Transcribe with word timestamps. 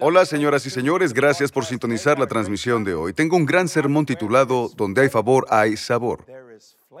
Hola, 0.00 0.24
señoras 0.24 0.64
y 0.66 0.70
señores, 0.70 1.12
gracias 1.12 1.50
por 1.50 1.64
sintonizar 1.64 2.18
la 2.18 2.26
transmisión 2.26 2.84
de 2.84 2.94
hoy. 2.94 3.12
Tengo 3.12 3.36
un 3.36 3.46
gran 3.46 3.68
sermón 3.68 4.06
titulado 4.06 4.70
Donde 4.76 5.02
hay 5.02 5.08
favor, 5.08 5.46
hay 5.50 5.76
sabor. 5.76 6.24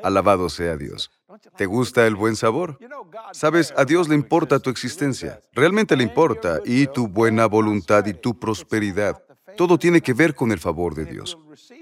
Alabado 0.02 0.48
sea 0.48 0.76
Dios. 0.76 1.10
¿Te 1.56 1.66
gusta 1.66 2.06
el 2.06 2.14
buen 2.14 2.36
sabor? 2.36 2.78
Sabes, 3.32 3.72
a 3.76 3.84
Dios 3.84 4.08
le 4.08 4.14
importa 4.14 4.58
tu 4.58 4.70
existencia, 4.70 5.40
realmente 5.52 5.96
le 5.96 6.04
importa, 6.04 6.60
y 6.64 6.86
tu 6.86 7.08
buena 7.08 7.46
voluntad 7.46 8.04
y 8.06 8.14
tu 8.14 8.38
prosperidad. 8.38 9.22
Todo 9.56 9.78
tiene 9.78 10.00
que 10.00 10.12
ver 10.12 10.34
con 10.34 10.52
el 10.52 10.58
favor 10.58 10.94
de 10.94 11.04
Dios. 11.04 11.38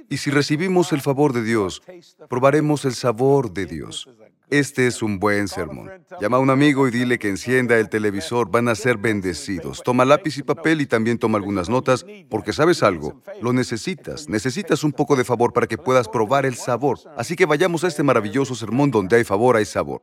Y 0.09 0.17
si 0.17 0.31
recibimos 0.31 0.93
el 0.93 1.01
favor 1.01 1.33
de 1.33 1.43
Dios, 1.43 1.83
probaremos 2.29 2.85
el 2.85 2.95
sabor 2.95 3.53
de 3.53 3.67
Dios. 3.67 4.09
Este 4.49 4.87
es 4.87 5.03
un 5.03 5.19
buen 5.19 5.49
sermón. 5.49 5.91
Llama 6.21 6.37
a 6.37 6.41
un 6.41 6.51
amigo 6.51 6.87
y 6.87 6.91
dile 6.91 7.19
que 7.19 7.29
encienda 7.29 7.79
el 7.79 7.89
televisor, 7.89 8.51
van 8.51 8.69
a 8.69 8.75
ser 8.75 8.97
bendecidos. 8.97 9.83
Toma 9.83 10.05
lápiz 10.05 10.39
y 10.39 10.43
papel 10.43 10.81
y 10.81 10.87
también 10.87 11.19
toma 11.19 11.39
algunas 11.39 11.69
notas, 11.69 12.07
porque 12.31 12.53
sabes 12.53 12.83
algo, 12.83 13.21
lo 13.43 13.53
necesitas. 13.53 14.29
Necesitas 14.29 14.85
un 14.85 14.93
poco 14.93 15.17
de 15.17 15.25
favor 15.25 15.53
para 15.53 15.67
que 15.67 15.79
puedas 15.79 16.09
probar 16.09 16.47
el 16.47 16.55
sabor. 16.55 16.99
Así 17.17 17.35
que 17.35 17.47
vayamos 17.47 17.83
a 17.83 17.89
este 17.89 18.03
maravilloso 18.03 18.55
sermón 18.55 18.91
donde 18.91 19.17
hay 19.17 19.25
favor, 19.25 19.57
hay 19.57 19.65
sabor. 19.65 20.03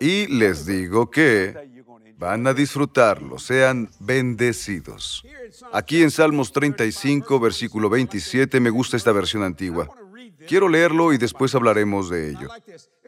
Y 0.00 0.26
les 0.28 0.64
digo 0.64 1.10
que 1.10 1.54
van 2.16 2.46
a 2.46 2.54
disfrutarlo, 2.54 3.38
sean 3.38 3.90
bendecidos. 4.00 5.24
Aquí 5.72 6.02
en 6.02 6.10
Salmos 6.10 6.52
35, 6.52 7.38
versículo 7.40 7.90
27, 7.90 8.60
me 8.60 8.70
gusta 8.70 8.96
esta 8.96 9.12
versión 9.12 9.42
antigua. 9.42 9.88
Quiero 10.48 10.68
leerlo 10.68 11.12
y 11.12 11.18
después 11.18 11.54
hablaremos 11.54 12.10
de 12.10 12.30
ello. 12.30 12.48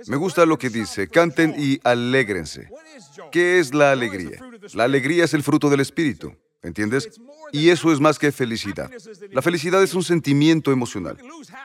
Me 0.06 0.16
gusta 0.16 0.46
lo 0.46 0.58
que 0.58 0.70
dice, 0.70 1.09
canten 1.09 1.54
y 1.59 1.80
alégrense. 1.84 2.68
¿Qué 3.30 3.59
es 3.59 3.74
la 3.74 3.93
alegría? 3.93 4.38
La 4.74 4.84
alegría 4.84 5.24
es 5.24 5.34
el 5.34 5.43
fruto 5.43 5.68
del 5.70 5.80
Espíritu, 5.80 6.34
¿entiendes? 6.62 7.09
Y 7.52 7.70
eso 7.70 7.93
es 7.93 8.01
más 8.01 8.18
que 8.18 8.32
felicidad. 8.32 8.90
La 9.30 9.43
felicidad 9.43 9.82
es 9.82 9.95
un 9.95 10.02
sentimiento 10.02 10.73
emocional. 10.73 11.16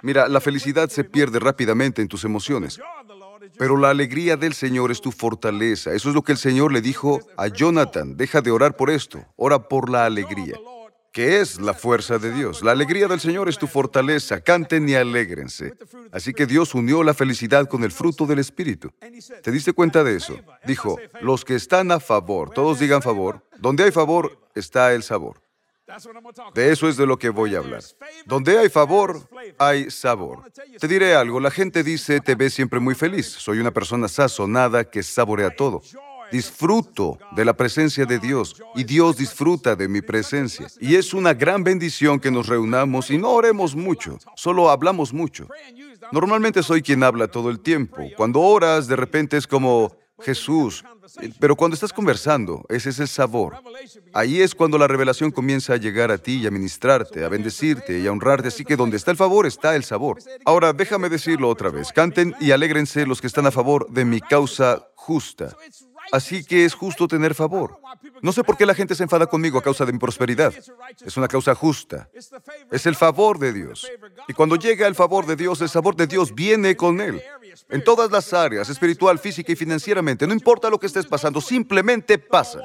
Mira, 0.02 0.28
la 0.28 0.42
felicidad 0.42 0.90
se 0.90 1.04
pierde 1.04 1.40
rápidamente 1.40 2.02
en 2.02 2.08
tus 2.08 2.24
emociones. 2.24 2.80
Pero 3.58 3.78
la 3.78 3.90
alegría 3.90 4.38
del 4.38 4.54
Señor 4.54 4.92
es 4.92 5.02
tu 5.02 5.12
fortaleza. 5.12 5.94
Eso 5.94 6.10
es 6.10 6.16
lo 6.16 6.22
que 6.22 6.32
el 6.32 6.38
Señor 6.38 6.72
le 6.72 6.82
dijo 6.82 7.20
a 7.38 7.48
Jonathan. 7.48 8.16
Deja 8.16 8.42
de 8.42 8.52
orar 8.52 8.76
por 8.76 8.90
esto, 8.90 9.26
ora 9.36 9.68
por 9.68 9.90
la 9.90 10.06
alegría. 10.06 10.56
¿Qué 11.12 11.42
es 11.42 11.60
la 11.60 11.74
fuerza 11.74 12.20
de 12.20 12.32
Dios? 12.32 12.64
La 12.64 12.72
alegría 12.72 13.10
del 13.10 13.20
Señor 13.20 13.50
es 13.50 13.58
tu 13.58 13.68
fortaleza. 13.68 14.40
Canten 14.40 14.88
y 14.88 14.96
alégrense. 14.96 15.74
Así 16.12 16.34
que 16.34 16.46
Dios 16.46 16.74
unió 16.74 17.04
la 17.04 17.14
felicidad 17.14 17.68
con 17.68 17.84
el 17.84 17.92
fruto 17.92 18.26
del 18.26 18.40
Espíritu. 18.40 18.92
¿Te 19.44 19.52
diste 19.52 19.74
cuenta 19.74 20.06
de 20.06 20.16
eso? 20.16 20.40
Dijo, 20.66 20.98
los 21.20 21.44
que 21.44 21.56
están 21.56 21.92
a 21.92 22.00
favor, 22.00 22.52
todos 22.52 22.80
digan 22.80 23.02
favor. 23.02 23.46
Donde 23.60 23.84
hay 23.84 23.92
favor, 23.92 24.40
está 24.56 24.94
el 24.94 25.04
sabor. 25.04 25.42
De 26.54 26.72
eso 26.72 26.88
es 26.88 26.96
de 26.96 27.06
lo 27.06 27.20
que 27.20 27.30
voy 27.30 27.56
a 27.56 27.60
hablar. 27.60 27.84
Donde 28.26 28.58
hay 28.58 28.70
favor, 28.70 29.20
hay 29.58 29.92
sabor. 29.92 30.50
Te 30.80 30.88
diré 30.88 31.16
algo, 31.16 31.42
la 31.42 31.52
gente 31.52 31.84
dice, 31.84 32.22
te 32.22 32.36
ves 32.36 32.54
siempre 32.54 32.80
muy 32.80 32.96
feliz. 32.96 33.28
Soy 33.28 33.60
una 33.60 33.72
persona 33.72 34.08
sazonada 34.08 34.86
que 34.86 35.04
saborea 35.04 35.54
todo. 35.54 35.82
Disfruto 36.32 37.18
de 37.36 37.46
la 37.46 37.54
presencia 37.54 38.06
de 38.06 38.20
Dios 38.20 38.56
y 38.76 38.84
Dios 38.84 39.18
disfruta 39.18 39.76
de 39.76 39.88
mi 39.88 40.02
presencia. 40.02 40.68
Y 40.80 40.96
es 40.96 41.14
una 41.14 41.34
gran 41.34 41.64
bendición 41.64 42.20
que 42.20 42.32
nos 42.32 42.48
reunamos 42.48 43.10
y 43.12 43.18
no 43.18 43.32
oremos 43.32 43.76
mucho, 43.76 44.18
solo 44.36 44.70
hablamos 44.70 45.14
mucho. 45.14 45.48
Normalmente 46.12 46.64
soy 46.64 46.82
quien 46.82 47.04
habla 47.04 47.28
todo 47.28 47.50
el 47.50 47.60
tiempo. 47.60 48.02
Cuando 48.18 48.42
oras, 48.42 48.88
de 48.88 48.96
repente 48.96 49.38
es 49.38 49.48
como 49.48 49.96
Jesús. 50.22 50.84
Pero 51.40 51.56
cuando 51.56 51.76
estás 51.76 51.92
conversando, 51.92 52.64
ese 52.70 52.90
es 52.90 53.00
el 53.00 53.08
sabor. 53.08 53.58
Ahí 54.14 54.42
es 54.42 54.56
cuando 54.56 54.78
la 54.78 54.88
revelación 54.88 55.32
comienza 55.32 55.74
a 55.74 55.78
llegar 55.78 56.12
a 56.12 56.18
ti 56.18 56.38
y 56.38 56.48
a 56.48 56.52
ministrarte, 56.52 57.24
a 57.24 57.30
bendecirte 57.30 58.00
y 58.00 58.08
a 58.08 58.12
honrarte. 58.12 58.48
Así 58.48 58.64
que 58.64 58.76
donde 58.76 58.98
está 58.98 59.12
el 59.12 59.18
favor, 59.18 59.46
está 59.46 59.76
el 59.76 59.84
sabor. 59.84 60.20
Ahora, 60.46 60.74
déjame 60.74 61.10
decirlo 61.10 61.50
otra 61.50 61.70
vez. 61.70 61.92
Canten 61.92 62.36
y 62.40 62.52
alégrense 62.52 63.06
los 63.06 63.20
que 63.20 63.28
están 63.28 63.46
a 63.46 63.52
favor 63.52 63.90
de 63.90 64.06
mi 64.06 64.22
causa 64.22 64.88
justa. 64.96 65.56
Así 66.12 66.44
que 66.44 66.66
es 66.66 66.74
justo 66.74 67.08
tener 67.08 67.34
favor. 67.34 67.80
No 68.22 68.32
sé 68.32 68.44
por 68.44 68.58
qué 68.58 68.66
la 68.66 68.76
gente 68.76 68.96
se 68.96 69.04
enfada 69.04 69.28
conmigo 69.28 69.58
a 69.58 69.64
causa 69.64 69.86
de 69.86 69.94
mi 69.94 70.00
prosperidad. 70.00 70.54
Es 71.06 71.18
una 71.18 71.28
causa 71.28 71.56
justa. 71.56 72.10
Es 72.70 72.86
el 72.86 72.96
favor 72.96 73.40
de 73.40 73.54
Dios. 73.54 73.88
Y 74.28 74.34
cuando 74.34 74.56
llega 74.56 74.88
el 74.88 74.96
favor 74.96 75.26
de 75.26 75.36
Dios, 75.36 75.62
el 75.62 75.70
sabor 75.70 75.96
de 75.96 76.08
Dios 76.08 76.34
viene 76.36 76.76
con 76.76 77.02
él. 77.02 77.22
En 77.70 77.84
todas 77.84 78.12
las 78.12 78.34
áreas, 78.34 78.70
espiritual, 78.70 79.20
física 79.20 79.52
y 79.52 79.56
financieramente. 79.56 80.28
No 80.28 80.34
importa 80.34 80.70
lo 80.70 80.80
que 80.80 80.88
estés 80.88 81.06
pasando, 81.06 81.42
simplemente 81.42 82.18
pasa. 82.18 82.62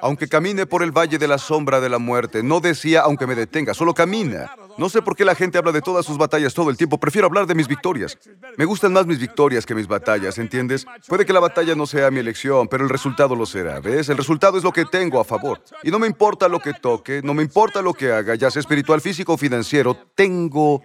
Aunque 0.00 0.28
camine 0.28 0.66
por 0.66 0.82
el 0.82 0.90
valle 0.90 1.18
de 1.18 1.28
la 1.28 1.38
sombra 1.38 1.80
de 1.80 1.88
la 1.88 1.98
muerte, 1.98 2.42
no 2.42 2.60
decía 2.60 3.02
aunque 3.02 3.26
me 3.26 3.34
detenga, 3.34 3.74
solo 3.74 3.94
camina. 3.94 4.50
No 4.78 4.88
sé 4.88 5.02
por 5.02 5.16
qué 5.16 5.24
la 5.24 5.34
gente 5.34 5.58
habla 5.58 5.72
de 5.72 5.82
todas 5.82 6.06
sus 6.06 6.16
batallas 6.16 6.54
todo 6.54 6.70
el 6.70 6.76
tiempo, 6.76 6.98
prefiero 6.98 7.26
hablar 7.26 7.46
de 7.46 7.54
mis 7.56 7.66
victorias. 7.66 8.16
Me 8.56 8.64
gustan 8.64 8.92
más 8.92 9.06
mis 9.06 9.18
victorias 9.18 9.66
que 9.66 9.74
mis 9.74 9.88
batallas, 9.88 10.38
¿entiendes? 10.38 10.86
Puede 11.08 11.26
que 11.26 11.32
la 11.32 11.40
batalla 11.40 11.74
no 11.74 11.84
sea 11.84 12.12
mi 12.12 12.20
elección, 12.20 12.68
pero 12.68 12.84
el 12.84 12.90
resultado 12.90 13.34
lo 13.34 13.44
será, 13.44 13.80
¿ves? 13.80 14.08
El 14.08 14.16
resultado 14.16 14.56
es 14.56 14.62
lo 14.62 14.72
que 14.72 14.84
tengo 14.84 15.18
a 15.18 15.24
favor. 15.24 15.60
Y 15.82 15.90
no 15.90 15.98
me 15.98 16.06
importa 16.06 16.48
lo 16.48 16.60
que 16.60 16.74
toque, 16.74 17.20
no 17.24 17.34
me 17.34 17.42
importa 17.42 17.82
lo 17.82 17.92
que 17.92 18.12
haga, 18.12 18.36
ya 18.36 18.52
sea 18.52 18.60
espiritual, 18.60 19.00
físico 19.00 19.32
o 19.32 19.36
financiero, 19.36 19.96
tengo 20.14 20.82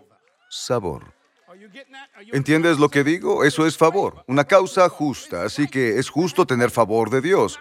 sabor. 0.49 1.13
¿Entiendes 2.31 2.79
lo 2.79 2.89
que 2.89 3.03
digo? 3.03 3.43
Eso 3.43 3.67
es 3.67 3.77
favor, 3.77 4.23
una 4.27 4.43
causa 4.43 4.89
justa, 4.89 5.43
así 5.43 5.67
que 5.67 5.99
es 5.99 6.09
justo 6.09 6.47
tener 6.47 6.71
favor 6.71 7.11
de 7.11 7.21
Dios. 7.21 7.59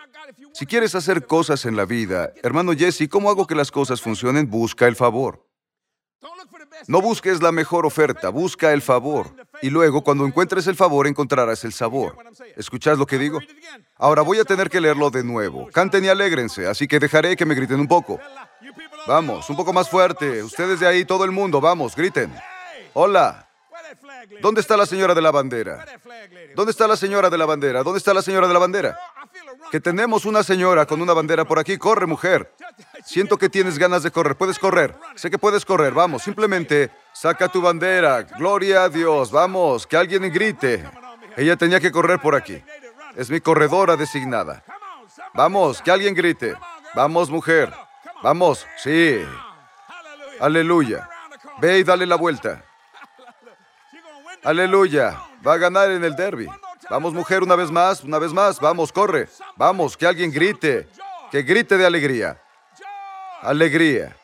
Si 0.55 0.65
quieres 0.65 0.95
hacer 0.95 1.27
cosas 1.27 1.67
en 1.67 1.77
la 1.77 1.85
vida, 1.85 2.33
hermano 2.43 2.73
Jesse, 2.73 3.07
¿cómo 3.09 3.29
hago 3.29 3.47
que 3.47 3.55
las 3.55 3.71
cosas 3.71 4.01
funcionen? 4.01 4.49
Busca 4.49 4.87
el 4.87 4.97
favor. 4.97 5.52
No 6.87 7.01
busques 7.01 7.43
la 7.43 7.53
mejor 7.53 7.87
oferta, 7.87 8.29
busca 8.29 8.73
el 8.73 8.83
favor. 8.83 9.35
Y 9.61 9.71
luego, 9.71 10.03
cuando 10.03 10.27
encuentres 10.27 10.67
el 10.67 10.77
favor, 10.77 11.07
encontrarás 11.07 11.65
el 11.65 11.73
sabor. 11.73 12.17
¿Escuchas 12.57 12.99
lo 12.99 13.07
que 13.07 13.19
digo? 13.19 13.39
Ahora 13.97 14.23
voy 14.23 14.39
a 14.39 14.45
tener 14.45 14.69
que 14.69 14.81
leerlo 14.81 15.11
de 15.11 15.25
nuevo. 15.25 15.69
Canten 15.73 16.05
y 16.05 16.09
alégrense, 16.09 16.67
así 16.67 16.89
que 16.89 16.99
dejaré 16.99 17.37
que 17.37 17.47
me 17.47 17.55
griten 17.55 17.81
un 17.81 17.89
poco. 17.89 18.19
Vamos, 19.07 19.49
un 19.51 19.57
poco 19.57 19.73
más 19.73 19.89
fuerte. 19.89 20.43
Ustedes 20.43 20.81
de 20.81 20.87
ahí, 20.87 21.05
todo 21.05 21.25
el 21.25 21.31
mundo, 21.31 21.61
vamos, 21.61 21.95
griten. 21.95 22.33
Hola. 22.95 23.49
¿Dónde 24.41 24.61
está 24.61 24.77
la 24.77 24.87
señora 24.87 25.15
de 25.15 25.23
la 25.23 25.31
bandera? 25.31 25.85
¿Dónde 26.55 26.71
está 26.71 26.87
la 26.87 26.97
señora 26.97 27.31
de 27.31 27.39
la 27.39 27.47
bandera? 27.47 27.83
¿Dónde 27.83 27.99
está 27.99 28.15
la 28.15 28.23
señora 28.23 28.47
de 28.47 28.55
la 28.55 28.59
bandera? 28.59 28.99
Que 29.71 29.81
tenemos 29.81 30.25
una 30.25 30.43
señora 30.43 30.87
con 30.87 31.01
una 31.01 31.13
bandera 31.13 31.45
por 31.45 31.59
aquí. 31.59 31.79
Corre, 31.79 32.07
mujer. 32.07 32.53
Siento 33.05 33.37
que 33.37 33.49
tienes 33.49 33.79
ganas 33.79 34.03
de 34.03 34.11
correr. 34.11 34.37
Puedes 34.37 34.59
correr. 34.59 34.95
Sé 35.15 35.31
que 35.31 35.39
puedes 35.39 35.65
correr. 35.65 35.93
Vamos, 35.93 36.23
simplemente 36.23 36.91
saca 37.13 37.49
tu 37.49 37.61
bandera. 37.61 38.23
Gloria 38.23 38.85
a 38.85 38.89
Dios. 38.89 39.31
Vamos, 39.31 39.87
que 39.87 39.97
alguien 39.97 40.23
grite. 40.33 40.85
Ella 41.37 41.57
tenía 41.57 41.81
que 41.81 41.91
correr 41.91 42.21
por 42.21 42.35
aquí. 42.35 42.63
Es 43.17 43.31
mi 43.31 43.41
corredora 43.41 43.97
designada. 43.97 44.63
Vamos, 45.35 45.83
que 45.83 45.91
alguien 45.91 46.15
grite. 46.15 46.55
Vamos, 46.95 47.31
mujer. 47.31 47.73
Vamos, 48.23 48.67
sí. 48.77 49.21
Aleluya. 50.41 51.09
Ve 51.59 51.79
y 51.79 51.85
dale 51.85 52.07
la 52.07 52.17
vuelta. 52.17 52.65
Aleluya. 54.45 55.21
Va 55.47 55.55
a 55.55 55.59
ganar 55.59 55.91
en 55.91 56.05
el 56.05 56.15
derby. 56.15 56.49
Vamos, 56.91 57.15
mujer, 57.15 57.43
una 57.43 57.57
vez 57.57 57.71
más, 57.71 58.03
una 58.03 58.19
vez 58.19 58.33
más. 58.33 58.61
Vamos, 58.61 58.93
corre. 58.93 59.29
Vamos, 59.57 59.97
que 59.97 60.07
alguien 60.07 60.31
grite. 60.31 60.89
Que 61.31 61.43
grite 61.43 61.79
de 61.79 61.87
alegría. 61.87 62.42
Alegría. 63.43 64.17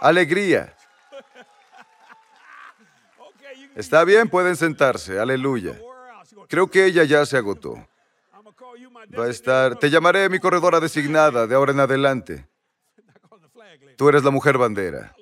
Alegría. 0.00 0.74
Está 3.74 4.04
bien, 4.04 4.28
pueden 4.28 4.56
sentarse. 4.56 5.18
Aleluya. 5.18 5.78
Creo 6.48 6.68
que 6.68 6.84
ella 6.84 7.04
ya 7.04 7.26
se 7.26 7.36
agotó. 7.36 7.74
Va 9.18 9.24
a 9.24 9.28
estar. 9.28 9.76
Te 9.76 9.90
llamaré 9.90 10.28
mi 10.28 10.38
corredora 10.38 10.78
designada 10.78 11.46
de 11.46 11.54
ahora 11.54 11.72
en 11.72 11.80
adelante. 11.80 12.48
Tú 13.96 14.08
eres 14.08 14.22
la 14.22 14.30
mujer 14.30 14.56
bandera. 14.56 15.14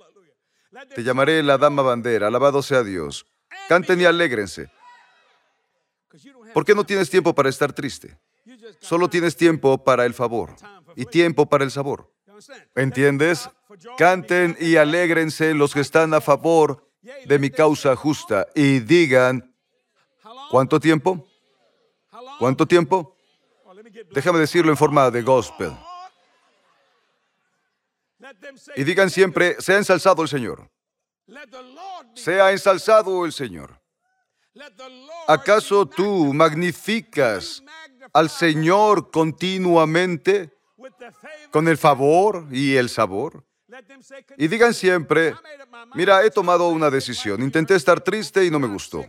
Te 0.94 1.02
llamaré 1.02 1.42
la 1.42 1.56
dama 1.56 1.82
bandera. 1.82 2.26
Alabado 2.26 2.62
sea 2.62 2.82
Dios. 2.82 3.26
Canten 3.68 4.00
y 4.00 4.04
alégrense. 4.04 4.70
¿Por 6.52 6.64
qué 6.64 6.74
no 6.74 6.84
tienes 6.84 7.08
tiempo 7.08 7.34
para 7.34 7.48
estar 7.48 7.72
triste? 7.72 8.18
Solo 8.80 9.08
tienes 9.08 9.36
tiempo 9.36 9.82
para 9.82 10.04
el 10.04 10.12
favor 10.12 10.54
y 10.94 11.06
tiempo 11.06 11.46
para 11.46 11.64
el 11.64 11.70
sabor. 11.70 12.10
¿Entiendes? 12.74 13.48
Canten 13.96 14.56
y 14.60 14.76
alégrense 14.76 15.54
los 15.54 15.72
que 15.74 15.80
están 15.80 16.14
a 16.14 16.20
favor 16.20 16.88
de 17.24 17.38
mi 17.38 17.50
causa 17.50 17.94
justa 17.96 18.46
y 18.54 18.80
digan, 18.80 19.54
¿cuánto 20.50 20.80
tiempo? 20.80 21.26
¿Cuánto 22.38 22.66
tiempo? 22.66 23.16
Déjame 24.12 24.38
decirlo 24.38 24.70
en 24.70 24.76
forma 24.76 25.10
de 25.10 25.22
gospel. 25.22 25.72
Y 28.74 28.84
digan 28.84 29.10
siempre, 29.10 29.56
sea 29.60 29.76
ensalzado 29.76 30.22
el 30.22 30.28
Señor. 30.28 30.70
Sea 32.14 32.52
ensalzado 32.52 33.24
el 33.24 33.32
Señor. 33.32 33.80
¿Acaso 35.26 35.86
tú 35.86 36.32
magnificas 36.32 37.62
al 38.12 38.30
Señor 38.30 39.10
continuamente 39.10 40.55
con 41.50 41.68
el 41.68 41.78
favor 41.78 42.46
y 42.50 42.74
el 42.76 42.88
sabor. 42.88 43.44
Y 44.36 44.46
digan 44.46 44.72
siempre, 44.72 45.34
mira, 45.94 46.24
he 46.24 46.30
tomado 46.30 46.68
una 46.68 46.88
decisión. 46.88 47.42
Intenté 47.42 47.74
estar 47.74 48.00
triste 48.00 48.44
y 48.44 48.50
no 48.50 48.60
me 48.60 48.68
gustó. 48.68 49.04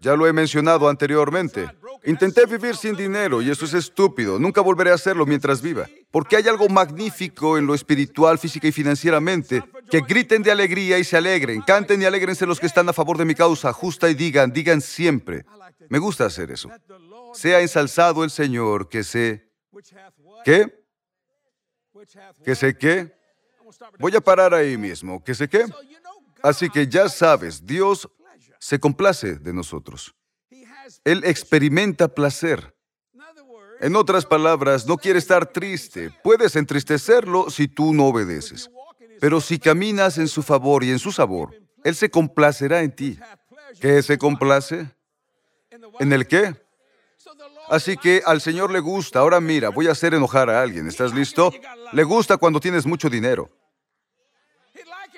Ya 0.00 0.14
lo 0.14 0.26
he 0.26 0.32
mencionado 0.32 0.88
anteriormente. 0.88 1.68
Intenté 2.04 2.46
vivir 2.46 2.76
sin 2.76 2.94
dinero 2.94 3.42
y 3.42 3.50
eso 3.50 3.64
es 3.64 3.74
estúpido. 3.74 4.38
Nunca 4.38 4.60
volveré 4.60 4.92
a 4.92 4.94
hacerlo 4.94 5.26
mientras 5.26 5.60
viva. 5.60 5.88
Porque 6.12 6.36
hay 6.36 6.46
algo 6.46 6.68
magnífico 6.68 7.58
en 7.58 7.66
lo 7.66 7.74
espiritual, 7.74 8.38
física 8.38 8.68
y 8.68 8.72
financieramente. 8.72 9.62
Que 9.90 10.00
griten 10.00 10.42
de 10.42 10.52
alegría 10.52 10.98
y 10.98 11.04
se 11.04 11.16
alegren. 11.16 11.62
Canten 11.62 12.00
y 12.00 12.04
alegrense 12.04 12.46
los 12.46 12.60
que 12.60 12.66
están 12.66 12.88
a 12.88 12.92
favor 12.92 13.18
de 13.18 13.24
mi 13.24 13.34
causa 13.34 13.72
justa 13.72 14.08
y 14.08 14.14
digan, 14.14 14.52
digan 14.52 14.80
siempre. 14.80 15.44
Me 15.88 15.98
gusta 15.98 16.26
hacer 16.26 16.52
eso. 16.52 16.70
Sea 17.34 17.60
ensalzado 17.60 18.22
el 18.22 18.30
Señor 18.30 18.88
que 18.88 19.02
sé... 19.02 19.50
¿Qué? 20.44 20.85
¿Que 22.44 22.54
sé 22.54 22.76
qué? 22.76 23.12
Voy 23.98 24.14
a 24.14 24.20
parar 24.20 24.54
ahí 24.54 24.76
mismo. 24.76 25.22
¿Qué 25.22 25.34
sé 25.34 25.48
qué? 25.48 25.64
Así 26.42 26.70
que 26.70 26.86
ya 26.86 27.08
sabes, 27.08 27.64
Dios 27.64 28.08
se 28.58 28.78
complace 28.78 29.36
de 29.36 29.52
nosotros. 29.52 30.14
Él 31.04 31.22
experimenta 31.24 32.08
placer. 32.08 32.74
En 33.80 33.96
otras 33.96 34.24
palabras, 34.24 34.86
no 34.86 34.96
quiere 34.96 35.18
estar 35.18 35.46
triste. 35.46 36.10
Puedes 36.22 36.56
entristecerlo 36.56 37.50
si 37.50 37.68
tú 37.68 37.92
no 37.92 38.06
obedeces. 38.06 38.70
Pero 39.20 39.40
si 39.40 39.58
caminas 39.58 40.18
en 40.18 40.28
su 40.28 40.42
favor 40.42 40.84
y 40.84 40.90
en 40.90 40.98
su 40.98 41.12
sabor, 41.12 41.54
Él 41.84 41.94
se 41.94 42.10
complacerá 42.10 42.82
en 42.82 42.94
ti. 42.94 43.18
¿Qué 43.80 44.02
se 44.02 44.18
complace? 44.18 44.90
¿En 45.98 46.12
el 46.12 46.26
qué? 46.26 46.54
Así 47.68 47.96
que 47.96 48.22
al 48.24 48.40
Señor 48.40 48.70
le 48.70 48.80
gusta. 48.80 49.20
Ahora 49.20 49.40
mira, 49.40 49.70
voy 49.70 49.88
a 49.88 49.92
hacer 49.92 50.14
enojar 50.14 50.50
a 50.50 50.62
alguien. 50.62 50.86
¿Estás 50.86 51.14
listo? 51.14 51.52
Le 51.92 52.04
gusta 52.04 52.36
cuando 52.36 52.60
tienes 52.60 52.86
mucho 52.86 53.10
dinero. 53.10 53.50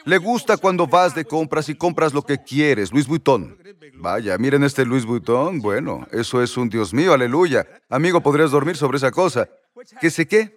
Le 0.05 0.19
gusta 0.19 0.56
cuando 0.56 0.87
vas 0.87 1.15
de 1.15 1.25
compras 1.25 1.69
y 1.69 1.75
compras 1.75 2.15
lo 2.15 2.23
que 2.23 2.43
quieres, 2.43 2.93
Luis 2.93 3.06
Vuitton. 3.06 3.59
Vaya, 3.95 4.39
miren 4.39 4.65
este 4.65 4.85
Luis 4.85 5.05
Vuitton. 5.05 5.61
Bueno, 5.61 6.06
eso 6.12 6.43
es 6.43 6.56
un 6.56 6.69
Dios 6.69 6.95
mío, 6.95 7.12
aleluya. 7.12 7.67
Amigo, 7.91 8.23
podrías 8.23 8.51
dormir 8.51 8.77
sobre 8.77 8.97
esa 8.97 9.11
cosa. 9.11 9.49
¿Qué 10.01 10.11
sé 10.11 10.27
qué? 10.27 10.56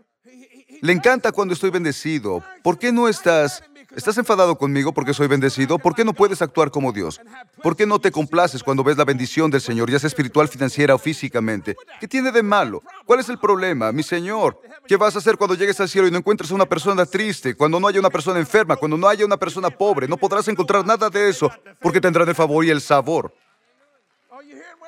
Le 0.82 0.94
encanta 0.94 1.32
cuando 1.32 1.54
estoy 1.54 1.70
bendecido. 1.70 2.44
¿Por 2.64 2.80
qué 2.80 2.92
no 2.92 3.08
estás 3.08 3.64
¿Estás 3.96 4.18
enfadado 4.18 4.58
conmigo 4.58 4.94
porque 4.94 5.14
soy 5.14 5.28
bendecido? 5.28 5.78
¿Por 5.78 5.94
qué 5.94 6.06
no 6.06 6.14
puedes 6.14 6.42
actuar 6.42 6.72
como 6.72 6.94
Dios? 6.94 7.20
¿Por 7.62 7.76
qué 7.76 7.86
no 7.86 8.00
te 8.00 8.12
complaces 8.12 8.64
cuando 8.64 8.84
ves 8.84 8.98
la 8.98 9.04
bendición 9.04 9.52
del 9.52 9.60
Señor, 9.60 9.92
ya 9.92 10.00
sea 10.00 10.08
espiritual, 10.08 10.48
financiera 10.48 10.96
o 10.96 10.98
físicamente? 10.98 11.76
¿Qué 12.00 12.08
tiene 12.08 12.32
de 12.32 12.42
malo? 12.42 12.82
¿Cuál 13.06 13.20
es 13.20 13.28
el 13.28 13.38
problema, 13.38 13.92
mi 13.92 14.04
Señor? 14.04 14.62
¿Qué 14.88 14.96
vas 14.96 15.16
a 15.16 15.20
hacer 15.20 15.38
cuando 15.38 15.56
llegues 15.56 15.80
al 15.82 15.90
cielo 15.90 16.08
y 16.08 16.12
no 16.12 16.20
encuentres 16.20 16.52
a 16.52 16.56
una 16.56 16.66
persona 16.66 17.06
triste, 17.06 17.56
cuando 17.56 17.80
no 17.80 17.88
haya 17.88 18.00
una 18.00 18.10
persona 18.10 18.40
enferma, 18.40 18.78
cuando 18.78 18.96
no 18.96 19.08
haya 19.08 19.26
una 19.26 19.38
persona 19.38 19.70
pobre? 19.70 20.08
No 20.08 20.16
podrás 20.16 20.48
encontrar 20.48 20.86
nada 20.86 21.10
de 21.10 21.30
eso 21.30 21.52
porque 21.82 22.00
tendrán 22.00 22.30
el 22.30 22.36
favor 22.36 22.64
y 22.64 22.70
el 22.70 22.80
sabor. 22.80 23.34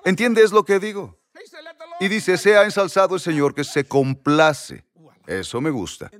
¿Entiendes 0.06 0.52
lo 0.52 0.64
que 0.64 0.80
digo? 0.80 1.18
Y 2.00 2.08
dice, 2.08 2.38
sea 2.38 2.64
ensalzado 2.64 3.16
el 3.16 3.22
Señor 3.22 3.54
que 3.54 3.64
se 3.64 3.84
complace. 3.84 4.84
Eso 5.28 5.62
me 5.62 5.70
gusta. 5.70 6.12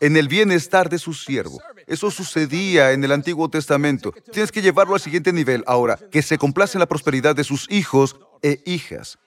En 0.00 0.16
el 0.16 0.28
bienestar 0.28 0.88
de 0.88 0.98
su 0.98 1.14
siervo. 1.14 1.60
Eso 1.86 2.10
sucedía 2.10 2.92
en 2.92 3.02
el 3.04 3.12
Antiguo 3.12 3.48
Testamento. 3.48 4.12
Tienes 4.32 4.52
que 4.52 4.62
llevarlo 4.62 4.94
al 4.94 5.00
siguiente 5.00 5.32
nivel 5.32 5.64
ahora, 5.66 5.98
que 6.10 6.22
se 6.22 6.38
complace 6.38 6.78
en 6.78 6.80
la 6.80 6.86
prosperidad 6.86 7.34
de 7.34 7.44
sus 7.44 7.70
hijos 7.70 8.16
e 8.42 8.62
hijas. 8.64 9.18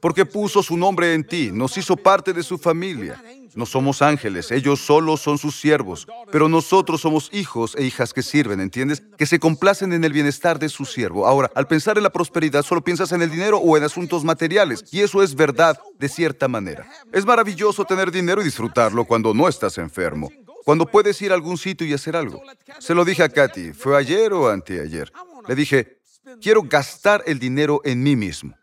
Porque 0.00 0.24
puso 0.24 0.62
su 0.62 0.76
nombre 0.76 1.12
en 1.14 1.24
ti, 1.24 1.50
nos 1.52 1.76
hizo 1.76 1.96
parte 1.96 2.32
de 2.32 2.42
su 2.42 2.56
familia. 2.56 3.22
No 3.54 3.66
somos 3.66 4.00
ángeles, 4.00 4.50
ellos 4.50 4.80
solo 4.80 5.16
son 5.16 5.36
sus 5.36 5.58
siervos, 5.58 6.06
pero 6.30 6.48
nosotros 6.48 7.00
somos 7.00 7.28
hijos 7.32 7.74
e 7.76 7.84
hijas 7.84 8.12
que 8.12 8.22
sirven, 8.22 8.60
¿entiendes? 8.60 9.02
Que 9.18 9.26
se 9.26 9.38
complacen 9.38 9.92
en 9.92 10.04
el 10.04 10.12
bienestar 10.12 10.58
de 10.58 10.68
su 10.68 10.84
siervo. 10.84 11.26
Ahora, 11.26 11.50
al 11.54 11.66
pensar 11.66 11.96
en 11.96 12.04
la 12.04 12.10
prosperidad, 12.10 12.62
solo 12.62 12.82
piensas 12.82 13.12
en 13.12 13.22
el 13.22 13.30
dinero 13.30 13.58
o 13.58 13.76
en 13.76 13.84
asuntos 13.84 14.24
materiales, 14.24 14.84
y 14.92 15.00
eso 15.00 15.22
es 15.22 15.34
verdad 15.34 15.78
de 15.98 16.08
cierta 16.08 16.48
manera. 16.48 16.88
Es 17.12 17.26
maravilloso 17.26 17.84
tener 17.84 18.10
dinero 18.10 18.40
y 18.40 18.44
disfrutarlo 18.44 19.04
cuando 19.04 19.34
no 19.34 19.48
estás 19.48 19.78
enfermo, 19.78 20.30
cuando 20.64 20.86
puedes 20.86 21.20
ir 21.22 21.32
a 21.32 21.34
algún 21.34 21.58
sitio 21.58 21.86
y 21.86 21.92
hacer 21.92 22.16
algo. 22.16 22.40
Se 22.78 22.94
lo 22.94 23.04
dije 23.04 23.24
a 23.24 23.28
Katy, 23.28 23.72
¿fue 23.72 23.98
ayer 23.98 24.32
o 24.32 24.48
anteayer? 24.48 25.12
Le 25.48 25.54
dije, 25.54 25.98
quiero 26.40 26.62
gastar 26.62 27.24
el 27.26 27.38
dinero 27.38 27.80
en 27.84 28.02
mí 28.02 28.14
mismo. 28.14 28.54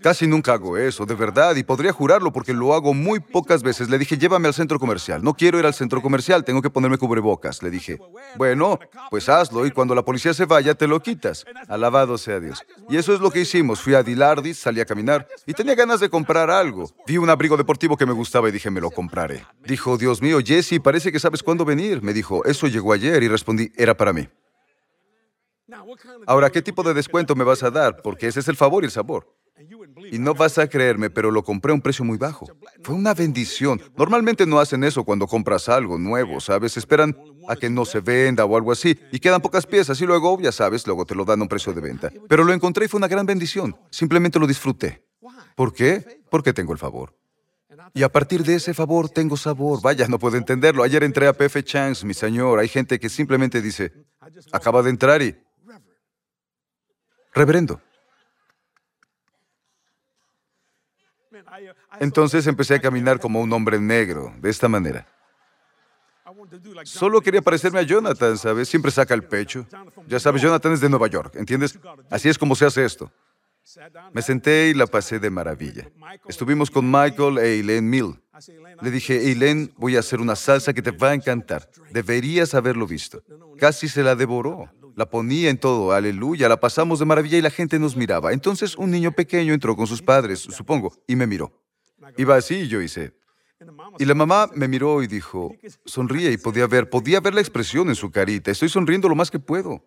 Casi 0.00 0.26
nunca 0.26 0.52
hago 0.52 0.76
eso, 0.76 1.04
de 1.04 1.14
verdad, 1.14 1.56
y 1.56 1.62
podría 1.62 1.92
jurarlo 1.92 2.32
porque 2.32 2.52
lo 2.52 2.74
hago 2.74 2.94
muy 2.94 3.20
pocas 3.20 3.62
veces. 3.62 3.90
Le 3.90 3.98
dije, 3.98 4.16
llévame 4.16 4.48
al 4.48 4.54
centro 4.54 4.78
comercial. 4.78 5.22
No 5.22 5.34
quiero 5.34 5.58
ir 5.58 5.66
al 5.66 5.74
centro 5.74 6.00
comercial, 6.00 6.44
tengo 6.44 6.62
que 6.62 6.70
ponerme 6.70 6.98
cubrebocas. 6.98 7.62
Le 7.62 7.70
dije, 7.70 7.98
bueno, 8.36 8.78
pues 9.10 9.28
hazlo 9.28 9.66
y 9.66 9.70
cuando 9.70 9.94
la 9.94 10.04
policía 10.04 10.32
se 10.32 10.44
vaya 10.44 10.74
te 10.74 10.86
lo 10.86 11.00
quitas. 11.00 11.44
Alabado 11.68 12.18
sea 12.18 12.40
Dios. 12.40 12.64
Y 12.88 12.96
eso 12.96 13.12
es 13.12 13.20
lo 13.20 13.30
que 13.30 13.40
hicimos. 13.40 13.80
Fui 13.80 13.94
a 13.94 14.02
Dilardis, 14.02 14.58
salí 14.58 14.80
a 14.80 14.86
caminar 14.86 15.26
y 15.46 15.54
tenía 15.54 15.74
ganas 15.74 16.00
de 16.00 16.08
comprar 16.08 16.50
algo. 16.50 16.90
Vi 17.06 17.18
un 17.18 17.30
abrigo 17.30 17.56
deportivo 17.56 17.96
que 17.96 18.06
me 18.06 18.12
gustaba 18.12 18.48
y 18.48 18.52
dije, 18.52 18.70
me 18.70 18.80
lo 18.80 18.90
compraré. 18.90 19.44
Dijo, 19.64 19.98
Dios 19.98 20.22
mío, 20.22 20.38
Jesse, 20.44 20.80
parece 20.82 21.12
que 21.12 21.18
sabes 21.18 21.42
cuándo 21.42 21.64
venir. 21.64 22.02
Me 22.02 22.12
dijo, 22.12 22.44
eso 22.44 22.66
llegó 22.68 22.92
ayer 22.92 23.22
y 23.22 23.28
respondí, 23.28 23.72
era 23.76 23.96
para 23.96 24.12
mí. 24.12 24.28
Ahora, 26.26 26.50
¿qué 26.50 26.62
tipo 26.62 26.82
de 26.82 26.94
descuento 26.94 27.34
me 27.34 27.44
vas 27.44 27.62
a 27.62 27.70
dar? 27.70 28.02
Porque 28.02 28.26
ese 28.26 28.40
es 28.40 28.48
el 28.48 28.56
favor 28.56 28.82
y 28.82 28.86
el 28.86 28.90
sabor. 28.90 29.26
Y 30.10 30.18
no 30.18 30.34
vas 30.34 30.58
a 30.58 30.68
creerme, 30.68 31.10
pero 31.10 31.30
lo 31.30 31.42
compré 31.42 31.72
a 31.72 31.74
un 31.74 31.80
precio 31.80 32.04
muy 32.04 32.18
bajo. 32.18 32.46
Fue 32.82 32.94
una 32.94 33.14
bendición. 33.14 33.80
Normalmente 33.96 34.46
no 34.46 34.58
hacen 34.58 34.84
eso 34.84 35.04
cuando 35.04 35.26
compras 35.26 35.68
algo 35.68 35.98
nuevo, 35.98 36.40
¿sabes? 36.40 36.76
Esperan 36.76 37.16
a 37.48 37.56
que 37.56 37.68
no 37.68 37.84
se 37.84 38.00
venda 38.00 38.44
o 38.44 38.56
algo 38.56 38.72
así. 38.72 38.98
Y 39.12 39.18
quedan 39.18 39.40
pocas 39.40 39.66
piezas 39.66 40.00
y 40.00 40.06
luego, 40.06 40.40
ya 40.40 40.52
sabes, 40.52 40.86
luego 40.86 41.04
te 41.04 41.14
lo 41.14 41.24
dan 41.24 41.40
a 41.40 41.42
un 41.42 41.48
precio 41.48 41.72
de 41.72 41.80
venta. 41.80 42.10
Pero 42.28 42.44
lo 42.44 42.52
encontré 42.52 42.86
y 42.86 42.88
fue 42.88 42.98
una 42.98 43.08
gran 43.08 43.26
bendición. 43.26 43.76
Simplemente 43.90 44.38
lo 44.38 44.46
disfruté. 44.46 45.04
¿Por 45.54 45.72
qué? 45.72 46.22
Porque 46.30 46.52
tengo 46.52 46.72
el 46.72 46.78
favor. 46.78 47.14
Y 47.94 48.02
a 48.02 48.08
partir 48.08 48.44
de 48.44 48.54
ese 48.54 48.72
favor 48.72 49.08
tengo 49.08 49.36
sabor. 49.36 49.80
Vaya, 49.82 50.06
no 50.08 50.18
puedo 50.18 50.36
entenderlo. 50.36 50.82
Ayer 50.82 51.02
entré 51.02 51.26
a 51.26 51.32
PF 51.32 51.62
Chance, 51.64 52.06
mi 52.06 52.14
señor. 52.14 52.58
Hay 52.58 52.68
gente 52.68 52.98
que 52.98 53.08
simplemente 53.08 53.60
dice, 53.60 53.92
acaba 54.52 54.82
de 54.82 54.90
entrar 54.90 55.22
y... 55.22 55.36
Reverendo. 57.32 57.80
Entonces 61.98 62.46
empecé 62.46 62.74
a 62.74 62.80
caminar 62.80 63.20
como 63.20 63.40
un 63.40 63.52
hombre 63.52 63.78
negro, 63.78 64.32
de 64.40 64.50
esta 64.50 64.68
manera. 64.68 65.06
Solo 66.84 67.20
quería 67.20 67.42
parecerme 67.42 67.80
a 67.80 67.82
Jonathan, 67.82 68.38
¿sabes? 68.38 68.68
Siempre 68.68 68.90
saca 68.90 69.14
el 69.14 69.24
pecho. 69.24 69.66
Ya 70.06 70.20
sabes, 70.20 70.42
Jonathan 70.42 70.72
es 70.72 70.80
de 70.80 70.88
Nueva 70.88 71.08
York, 71.08 71.34
¿entiendes? 71.36 71.78
Así 72.10 72.28
es 72.28 72.38
como 72.38 72.54
se 72.54 72.66
hace 72.66 72.84
esto. 72.84 73.10
Me 74.12 74.22
senté 74.22 74.68
y 74.68 74.74
la 74.74 74.86
pasé 74.86 75.18
de 75.18 75.30
maravilla. 75.30 75.88
Estuvimos 76.26 76.70
con 76.70 76.90
Michael 76.90 77.38
e 77.38 77.60
Elaine 77.60 77.88
Mill. 77.88 78.20
Le 78.80 78.90
dije, 78.90 79.30
Elaine, 79.30 79.70
voy 79.76 79.96
a 79.96 80.00
hacer 80.00 80.20
una 80.20 80.34
salsa 80.34 80.72
que 80.72 80.82
te 80.82 80.90
va 80.90 81.10
a 81.10 81.14
encantar. 81.14 81.68
Deberías 81.90 82.54
haberlo 82.54 82.86
visto. 82.86 83.22
Casi 83.58 83.88
se 83.88 84.02
la 84.02 84.16
devoró. 84.16 84.70
La 85.00 85.08
ponía 85.08 85.48
en 85.48 85.56
todo, 85.56 85.92
aleluya, 85.92 86.46
la 86.46 86.60
pasamos 86.60 86.98
de 86.98 87.06
maravilla 87.06 87.38
y 87.38 87.40
la 87.40 87.48
gente 87.48 87.78
nos 87.78 87.96
miraba. 87.96 88.34
Entonces 88.34 88.76
un 88.76 88.90
niño 88.90 89.12
pequeño 89.12 89.54
entró 89.54 89.74
con 89.74 89.86
sus 89.86 90.02
padres, 90.02 90.40
supongo, 90.40 90.92
y 91.06 91.16
me 91.16 91.26
miró. 91.26 91.50
Iba 92.18 92.36
así 92.36 92.56
y 92.56 92.68
yo 92.68 92.82
hice. 92.82 93.14
Y 93.98 94.04
la 94.04 94.14
mamá 94.14 94.50
me 94.54 94.68
miró 94.68 95.02
y 95.02 95.06
dijo, 95.06 95.56
sonríe 95.86 96.30
y 96.32 96.36
podía 96.36 96.66
ver, 96.66 96.90
podía 96.90 97.18
ver 97.20 97.32
la 97.32 97.40
expresión 97.40 97.88
en 97.88 97.94
su 97.94 98.10
carita. 98.10 98.50
Estoy 98.50 98.68
sonriendo 98.68 99.08
lo 99.08 99.14
más 99.14 99.30
que 99.30 99.38
puedo. 99.38 99.82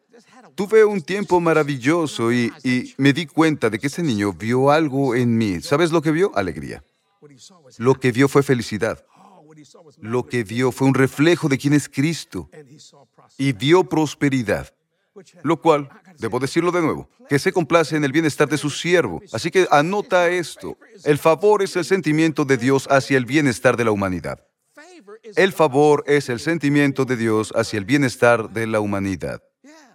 Tuve 0.55 0.83
un 0.83 0.99
tiempo 0.99 1.39
maravilloso 1.39 2.33
y, 2.33 2.51
y 2.63 2.95
me 2.97 3.13
di 3.13 3.27
cuenta 3.27 3.69
de 3.69 3.77
que 3.77 3.85
ese 3.85 4.01
niño 4.01 4.33
vio 4.33 4.71
algo 4.71 5.13
en 5.13 5.37
mí. 5.37 5.61
¿Sabes 5.61 5.91
lo 5.91 6.01
que 6.01 6.09
vio? 6.09 6.35
Alegría. 6.35 6.83
Lo 7.77 7.99
que 7.99 8.11
vio 8.11 8.27
fue 8.27 8.41
felicidad. 8.41 9.05
Lo 9.99 10.25
que 10.25 10.43
vio 10.43 10.71
fue 10.71 10.87
un 10.87 10.95
reflejo 10.95 11.49
de 11.49 11.59
quién 11.59 11.73
es 11.73 11.87
Cristo. 11.87 12.49
Y 13.37 13.53
vio 13.53 13.83
prosperidad. 13.83 14.73
Lo 15.43 15.61
cual, 15.61 15.89
debo 16.17 16.39
decirlo 16.39 16.71
de 16.71 16.81
nuevo, 16.81 17.09
que 17.29 17.39
se 17.39 17.51
complace 17.51 17.95
en 17.95 18.03
el 18.03 18.11
bienestar 18.11 18.47
de 18.47 18.57
su 18.57 18.69
siervo. 18.69 19.21
Así 19.31 19.51
que 19.51 19.67
anota 19.69 20.29
esto. 20.29 20.77
El 21.03 21.17
favor 21.17 21.61
es 21.61 21.75
el 21.75 21.85
sentimiento 21.85 22.45
de 22.45 22.57
Dios 22.57 22.87
hacia 22.89 23.17
el 23.17 23.25
bienestar 23.25 23.77
de 23.77 23.85
la 23.85 23.91
humanidad. 23.91 24.45
El 25.35 25.53
favor 25.53 26.03
es 26.07 26.29
el 26.29 26.39
sentimiento 26.39 27.05
de 27.05 27.15
Dios 27.17 27.53
hacia 27.55 27.77
el 27.77 27.85
bienestar 27.85 28.49
de 28.49 28.67
la 28.67 28.79
humanidad. 28.79 29.41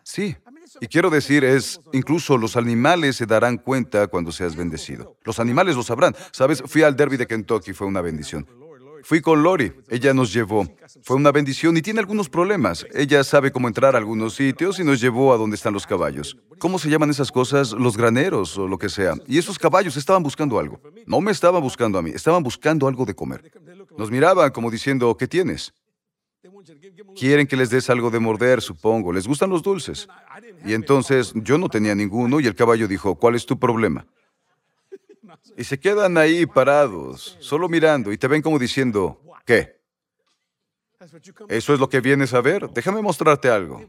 Sí. 0.02 0.36
Y 0.80 0.86
quiero 0.86 1.10
decir, 1.10 1.44
es, 1.44 1.80
incluso 1.92 2.38
los 2.38 2.56
animales 2.56 3.16
se 3.16 3.26
darán 3.26 3.58
cuenta 3.58 4.06
cuando 4.06 4.32
seas 4.32 4.54
bendecido. 4.54 5.16
Los 5.24 5.38
animales 5.38 5.76
lo 5.76 5.82
sabrán. 5.82 6.14
Sabes, 6.32 6.62
fui 6.66 6.82
al 6.82 6.96
derby 6.96 7.16
de 7.16 7.26
Kentucky, 7.26 7.72
fue 7.72 7.86
una 7.86 8.00
bendición. 8.00 8.46
Fui 9.02 9.20
con 9.20 9.42
Lori, 9.42 9.72
ella 9.88 10.14
nos 10.14 10.32
llevó. 10.32 10.66
Fue 11.02 11.16
una 11.16 11.32
bendición 11.32 11.76
y 11.76 11.82
tiene 11.82 12.00
algunos 12.00 12.28
problemas. 12.28 12.86
Ella 12.94 13.24
sabe 13.24 13.50
cómo 13.50 13.68
entrar 13.68 13.94
a 13.94 13.98
algunos 13.98 14.34
sitios 14.34 14.78
y 14.78 14.84
nos 14.84 15.00
llevó 15.00 15.32
a 15.32 15.36
donde 15.36 15.56
están 15.56 15.72
los 15.72 15.86
caballos. 15.86 16.36
¿Cómo 16.58 16.78
se 16.78 16.88
llaman 16.88 17.10
esas 17.10 17.30
cosas? 17.30 17.72
Los 17.72 17.96
graneros 17.96 18.56
o 18.58 18.66
lo 18.66 18.78
que 18.78 18.88
sea. 18.88 19.14
Y 19.26 19.38
esos 19.38 19.58
caballos 19.58 19.96
estaban 19.96 20.22
buscando 20.22 20.58
algo. 20.58 20.80
No 21.06 21.20
me 21.20 21.30
estaban 21.30 21.62
buscando 21.62 21.98
a 21.98 22.02
mí, 22.02 22.10
estaban 22.10 22.42
buscando 22.42 22.88
algo 22.88 23.04
de 23.04 23.14
comer. 23.14 23.50
Nos 23.96 24.10
miraban 24.10 24.50
como 24.50 24.70
diciendo, 24.70 25.16
¿qué 25.16 25.26
tienes? 25.26 25.72
Quieren 27.16 27.46
que 27.46 27.56
les 27.56 27.70
des 27.70 27.90
algo 27.90 28.10
de 28.10 28.18
morder, 28.18 28.60
supongo. 28.60 29.12
Les 29.12 29.26
gustan 29.26 29.50
los 29.50 29.62
dulces. 29.62 30.08
Y 30.64 30.74
entonces 30.74 31.32
yo 31.34 31.58
no 31.58 31.68
tenía 31.68 31.94
ninguno 31.94 32.40
y 32.40 32.46
el 32.46 32.54
caballo 32.54 32.88
dijo, 32.88 33.14
¿cuál 33.16 33.34
es 33.34 33.46
tu 33.46 33.58
problema? 33.58 34.06
Y 35.56 35.64
se 35.64 35.78
quedan 35.78 36.18
ahí 36.18 36.46
parados, 36.46 37.36
solo 37.40 37.68
mirando, 37.68 38.12
y 38.12 38.18
te 38.18 38.28
ven 38.28 38.42
como 38.42 38.58
diciendo, 38.58 39.20
¿qué? 39.44 39.78
¿Eso 41.48 41.74
es 41.74 41.78
lo 41.78 41.88
que 41.88 42.00
vienes 42.00 42.34
a 42.34 42.40
ver? 42.40 42.68
Déjame 42.70 43.00
mostrarte 43.00 43.48
algo. 43.48 43.80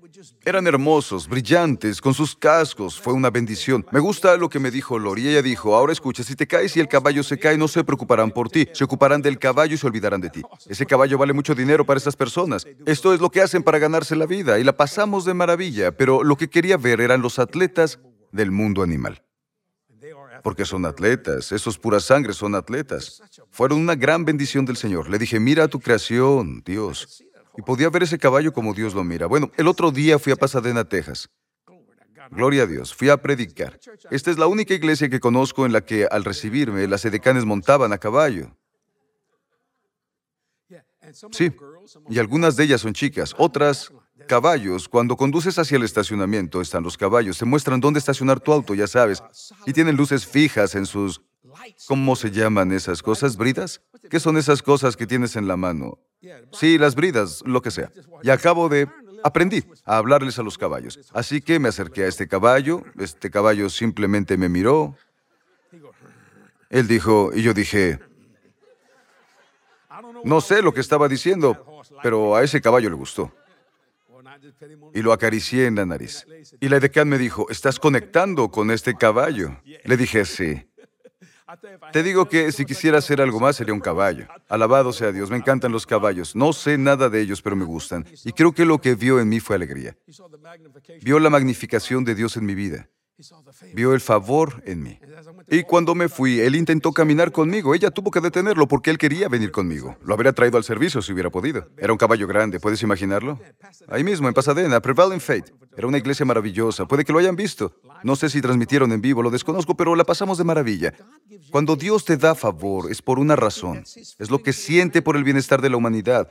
Eran 0.45 0.67
hermosos, 0.67 1.27
brillantes, 1.27 2.01
con 2.01 2.13
sus 2.13 2.35
cascos. 2.35 2.99
Fue 2.99 3.13
una 3.13 3.31
bendición. 3.31 3.83
Me 3.91 3.99
gusta 3.99 4.37
lo 4.37 4.47
que 4.47 4.59
me 4.59 4.69
dijo 4.69 4.99
Lori. 4.99 5.27
Ella 5.27 5.41
dijo, 5.41 5.75
ahora 5.75 5.91
escucha, 5.91 6.23
si 6.23 6.35
te 6.35 6.45
caes 6.45 6.77
y 6.77 6.79
el 6.79 6.87
caballo 6.87 7.23
se 7.23 7.39
cae, 7.39 7.57
no 7.57 7.67
se 7.67 7.83
preocuparán 7.83 8.29
por 8.29 8.49
ti. 8.49 8.67
Se 8.73 8.83
ocuparán 8.83 9.23
del 9.23 9.39
caballo 9.39 9.73
y 9.73 9.77
se 9.77 9.87
olvidarán 9.87 10.21
de 10.21 10.29
ti. 10.29 10.43
Ese 10.67 10.85
caballo 10.85 11.17
vale 11.17 11.33
mucho 11.33 11.55
dinero 11.55 11.83
para 11.83 11.97
estas 11.97 12.15
personas. 12.15 12.67
Esto 12.85 13.11
es 13.11 13.19
lo 13.19 13.31
que 13.31 13.41
hacen 13.41 13.63
para 13.63 13.79
ganarse 13.79 14.15
la 14.15 14.27
vida 14.27 14.59
y 14.59 14.63
la 14.63 14.77
pasamos 14.77 15.25
de 15.25 15.33
maravilla. 15.33 15.91
Pero 15.91 16.23
lo 16.23 16.35
que 16.35 16.49
quería 16.49 16.77
ver 16.77 17.01
eran 17.01 17.23
los 17.23 17.39
atletas 17.39 17.99
del 18.31 18.51
mundo 18.51 18.83
animal 18.83 19.23
porque 20.43 20.65
son 20.65 20.85
atletas, 20.85 21.51
esos 21.51 21.77
puras 21.77 22.03
sangre 22.03 22.33
son 22.33 22.55
atletas. 22.55 23.21
Fueron 23.51 23.79
una 23.79 23.95
gran 23.95 24.25
bendición 24.25 24.65
del 24.65 24.77
Señor. 24.77 25.09
Le 25.09 25.17
dije, 25.17 25.39
mira 25.39 25.67
tu 25.67 25.79
creación, 25.79 26.61
Dios. 26.65 27.23
Y 27.57 27.61
podía 27.61 27.89
ver 27.89 28.03
ese 28.03 28.17
caballo 28.17 28.53
como 28.53 28.73
Dios 28.73 28.93
lo 28.93 29.03
mira. 29.03 29.27
Bueno, 29.27 29.51
el 29.57 29.67
otro 29.67 29.91
día 29.91 30.19
fui 30.19 30.31
a 30.31 30.35
Pasadena, 30.35 30.85
Texas. 30.85 31.29
Gloria 32.31 32.63
a 32.63 32.67
Dios, 32.67 32.93
fui 32.93 33.09
a 33.09 33.17
predicar. 33.17 33.79
Esta 34.11 34.29
es 34.31 34.37
la 34.37 34.47
única 34.47 34.73
iglesia 34.73 35.09
que 35.09 35.19
conozco 35.19 35.65
en 35.65 35.73
la 35.73 35.81
que 35.81 36.07
al 36.09 36.23
recibirme 36.23 36.87
las 36.87 37.03
edecanes 37.05 37.43
montaban 37.43 37.91
a 37.91 37.97
caballo. 37.97 38.55
Sí, 41.31 41.51
y 42.07 42.19
algunas 42.19 42.55
de 42.55 42.65
ellas 42.65 42.81
son 42.81 42.93
chicas, 42.93 43.33
otras 43.37 43.91
caballos, 44.29 44.87
cuando 44.87 45.17
conduces 45.17 45.57
hacia 45.57 45.75
el 45.75 45.83
estacionamiento, 45.83 46.61
están 46.61 46.83
los 46.83 46.95
caballos, 46.95 47.39
te 47.39 47.45
muestran 47.45 47.81
dónde 47.81 47.97
estacionar 47.97 48.39
tu 48.39 48.53
auto, 48.53 48.75
ya 48.75 48.85
sabes, 48.85 49.23
y 49.65 49.73
tienen 49.73 49.97
luces 49.97 50.25
fijas 50.25 50.75
en 50.75 50.85
sus... 50.85 51.21
¿Cómo 51.87 52.15
se 52.15 52.29
llaman 52.29 52.71
esas 52.71 53.01
cosas? 53.01 53.35
¿Bridas? 53.35 53.81
¿Qué 54.09 54.19
son 54.19 54.37
esas 54.37 54.61
cosas 54.61 54.95
que 54.95 55.07
tienes 55.07 55.35
en 55.35 55.47
la 55.47 55.57
mano? 55.57 55.97
Sí, 56.51 56.77
las 56.77 56.93
bridas, 56.93 57.41
lo 57.43 57.61
que 57.61 57.71
sea. 57.71 57.91
Y 58.21 58.29
acabo 58.29 58.69
de... 58.69 58.87
Aprendí 59.23 59.63
a 59.83 59.97
hablarles 59.97 60.37
a 60.39 60.43
los 60.43 60.57
caballos. 60.57 60.97
Así 61.11 61.41
que 61.41 61.59
me 61.59 61.67
acerqué 61.67 62.03
a 62.03 62.07
este 62.07 62.27
caballo, 62.27 62.83
este 62.99 63.29
caballo 63.29 63.69
simplemente 63.69 64.37
me 64.37 64.47
miró. 64.47 64.95
Él 66.69 66.87
dijo, 66.87 67.31
y 67.33 67.41
yo 67.41 67.53
dije, 67.53 67.99
no 70.23 70.39
sé 70.39 70.61
lo 70.61 70.73
que 70.73 70.81
estaba 70.81 71.07
diciendo, 71.07 71.83
pero 72.03 72.35
a 72.35 72.43
ese 72.43 72.61
caballo 72.61 72.89
le 72.89 72.95
gustó 72.95 73.33
y 74.93 75.01
lo 75.01 75.13
acaricié 75.13 75.65
en 75.65 75.75
la 75.75 75.85
nariz. 75.85 76.25
Y 76.59 76.69
la 76.69 76.79
decán 76.79 77.07
me 77.09 77.17
dijo, 77.17 77.49
¿estás 77.49 77.79
conectando 77.79 78.49
con 78.49 78.71
este 78.71 78.95
caballo? 78.95 79.61
Le 79.83 79.97
dije, 79.97 80.25
sí. 80.25 80.65
Te 81.91 82.03
digo 82.03 82.27
que 82.27 82.51
si 82.51 82.65
quisiera 82.65 82.99
hacer 82.99 83.21
algo 83.21 83.39
más 83.39 83.55
sería 83.55 83.73
un 83.73 83.79
caballo. 83.79 84.27
Alabado 84.47 84.93
sea 84.93 85.11
Dios, 85.11 85.31
me 85.31 85.37
encantan 85.37 85.71
los 85.71 85.85
caballos. 85.85 86.35
No 86.35 86.53
sé 86.53 86.77
nada 86.77 87.09
de 87.09 87.21
ellos, 87.21 87.41
pero 87.41 87.55
me 87.55 87.65
gustan. 87.65 88.05
Y 88.23 88.33
creo 88.33 88.51
que 88.51 88.65
lo 88.65 88.79
que 88.79 88.95
vio 88.95 89.19
en 89.19 89.29
mí 89.29 89.39
fue 89.39 89.55
alegría. 89.55 89.97
Vio 91.01 91.19
la 91.19 91.29
magnificación 91.29 92.03
de 92.03 92.15
Dios 92.15 92.37
en 92.37 92.45
mi 92.45 92.53
vida. 92.53 92.87
Vio 93.73 93.93
el 93.93 93.99
favor 93.99 94.61
en 94.65 94.83
mí. 94.83 94.99
Y 95.49 95.63
cuando 95.63 95.95
me 95.95 96.07
fui, 96.07 96.39
él 96.39 96.55
intentó 96.55 96.91
caminar 96.91 97.31
conmigo. 97.31 97.75
Ella 97.75 97.91
tuvo 97.91 98.11
que 98.11 98.21
detenerlo 98.21 98.67
porque 98.67 98.89
él 98.89 98.97
quería 98.97 99.27
venir 99.27 99.51
conmigo. 99.51 99.97
Lo 100.03 100.13
habría 100.13 100.33
traído 100.33 100.57
al 100.57 100.63
servicio 100.63 101.01
si 101.01 101.11
hubiera 101.11 101.29
podido. 101.29 101.67
Era 101.77 101.91
un 101.91 101.97
caballo 101.97 102.27
grande, 102.27 102.59
¿puedes 102.59 102.81
imaginarlo? 102.81 103.39
Ahí 103.87 104.03
mismo, 104.03 104.27
en 104.27 104.33
Pasadena, 104.33 104.79
Prevailing 104.79 105.19
Faith. 105.19 105.51
Era 105.75 105.87
una 105.87 105.97
iglesia 105.97 106.25
maravillosa. 106.25 106.85
Puede 106.85 107.05
que 107.05 107.13
lo 107.13 107.19
hayan 107.19 107.35
visto. 107.35 107.73
No 108.03 108.15
sé 108.15 108.29
si 108.29 108.41
transmitieron 108.41 108.91
en 108.91 109.01
vivo, 109.01 109.21
lo 109.21 109.29
desconozco, 109.29 109.75
pero 109.75 109.95
la 109.95 110.03
pasamos 110.03 110.37
de 110.37 110.43
maravilla. 110.43 110.93
Cuando 111.51 111.75
Dios 111.75 112.05
te 112.05 112.17
da 112.17 112.35
favor, 112.35 112.91
es 112.91 113.01
por 113.01 113.19
una 113.19 113.35
razón. 113.35 113.83
Es 113.85 114.29
lo 114.29 114.41
que 114.41 114.53
siente 114.53 115.01
por 115.01 115.15
el 115.15 115.23
bienestar 115.23 115.61
de 115.61 115.69
la 115.69 115.77
humanidad. 115.77 116.29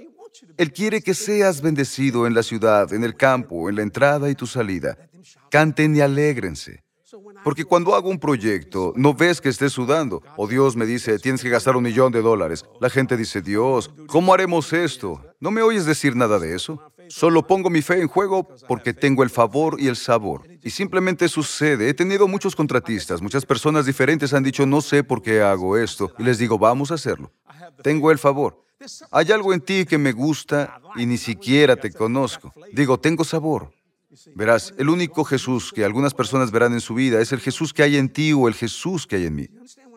Él 0.56 0.72
quiere 0.72 1.02
que 1.02 1.14
seas 1.14 1.60
bendecido 1.60 2.26
en 2.26 2.34
la 2.34 2.42
ciudad, 2.42 2.92
en 2.92 3.04
el 3.04 3.16
campo, 3.16 3.68
en 3.68 3.76
la 3.76 3.82
entrada 3.82 4.28
y 4.30 4.34
tu 4.34 4.46
salida. 4.46 4.98
Canten 5.50 5.96
y 5.96 6.00
alégrense. 6.00 6.84
Porque 7.42 7.64
cuando 7.64 7.94
hago 7.94 8.10
un 8.10 8.18
proyecto, 8.18 8.92
no 8.96 9.14
ves 9.14 9.40
que 9.40 9.48
esté 9.48 9.70
sudando. 9.70 10.22
O 10.36 10.46
Dios 10.46 10.76
me 10.76 10.84
dice, 10.84 11.18
tienes 11.18 11.42
que 11.42 11.48
gastar 11.48 11.76
un 11.76 11.84
millón 11.84 12.12
de 12.12 12.20
dólares. 12.20 12.64
La 12.80 12.90
gente 12.90 13.16
dice, 13.16 13.40
Dios, 13.40 13.90
¿cómo 14.06 14.34
haremos 14.34 14.72
esto? 14.72 15.22
¿No 15.40 15.50
me 15.50 15.62
oyes 15.62 15.86
decir 15.86 16.16
nada 16.16 16.38
de 16.38 16.54
eso? 16.54 16.82
Solo 17.08 17.46
pongo 17.46 17.70
mi 17.70 17.80
fe 17.80 18.00
en 18.00 18.08
juego 18.08 18.46
porque 18.66 18.92
tengo 18.92 19.22
el 19.22 19.30
favor 19.30 19.80
y 19.80 19.88
el 19.88 19.96
sabor. 19.96 20.46
Y 20.62 20.70
simplemente 20.70 21.28
sucede. 21.28 21.88
He 21.88 21.94
tenido 21.94 22.28
muchos 22.28 22.54
contratistas, 22.54 23.22
muchas 23.22 23.46
personas 23.46 23.86
diferentes 23.86 24.34
han 24.34 24.42
dicho, 24.42 24.66
no 24.66 24.82
sé 24.82 25.02
por 25.02 25.22
qué 25.22 25.40
hago 25.40 25.78
esto. 25.78 26.12
Y 26.18 26.24
les 26.24 26.38
digo, 26.38 26.58
vamos 26.58 26.90
a 26.90 26.94
hacerlo. 26.94 27.32
Tengo 27.82 28.10
el 28.10 28.18
favor. 28.18 28.62
Hay 29.10 29.32
algo 29.32 29.52
en 29.54 29.60
ti 29.60 29.86
que 29.86 29.98
me 29.98 30.12
gusta 30.12 30.80
y 30.96 31.06
ni 31.06 31.16
siquiera 31.16 31.76
te 31.76 31.90
conozco. 31.92 32.52
Digo, 32.72 32.98
tengo 33.00 33.24
sabor. 33.24 33.72
Verás, 34.34 34.74
el 34.78 34.88
único 34.88 35.24
Jesús 35.24 35.72
que 35.72 35.84
algunas 35.84 36.14
personas 36.14 36.50
verán 36.50 36.72
en 36.72 36.80
su 36.80 36.94
vida 36.94 37.20
es 37.20 37.32
el 37.32 37.40
Jesús 37.40 37.72
que 37.72 37.82
hay 37.82 37.96
en 37.96 38.08
ti 38.08 38.32
o 38.32 38.48
el 38.48 38.54
Jesús 38.54 39.06
que 39.06 39.16
hay 39.16 39.26
en 39.26 39.34
mí. 39.34 39.48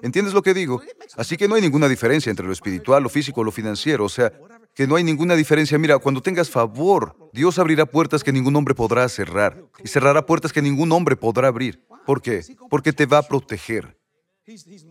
¿Entiendes 0.01 0.33
lo 0.33 0.41
que 0.41 0.53
digo? 0.53 0.81
Así 1.15 1.37
que 1.37 1.47
no 1.47 1.55
hay 1.55 1.61
ninguna 1.61 1.87
diferencia 1.87 2.29
entre 2.29 2.45
lo 2.45 2.51
espiritual, 2.51 3.03
lo 3.03 3.09
físico, 3.09 3.43
lo 3.43 3.51
financiero. 3.51 4.05
O 4.05 4.09
sea, 4.09 4.31
que 4.73 4.87
no 4.87 4.95
hay 4.95 5.03
ninguna 5.03 5.35
diferencia. 5.35 5.77
Mira, 5.77 5.99
cuando 5.99 6.21
tengas 6.21 6.49
favor, 6.49 7.15
Dios 7.33 7.59
abrirá 7.59 7.85
puertas 7.85 8.23
que 8.23 8.31
ningún 8.31 8.55
hombre 8.55 8.73
podrá 8.73 9.07
cerrar 9.09 9.63
y 9.83 9.87
cerrará 9.87 10.25
puertas 10.25 10.53
que 10.53 10.61
ningún 10.61 10.91
hombre 10.91 11.15
podrá 11.15 11.47
abrir. 11.47 11.83
¿Por 12.05 12.21
qué? 12.21 12.43
Porque 12.69 12.93
te 12.93 13.05
va 13.05 13.19
a 13.19 13.23
proteger. 13.23 13.97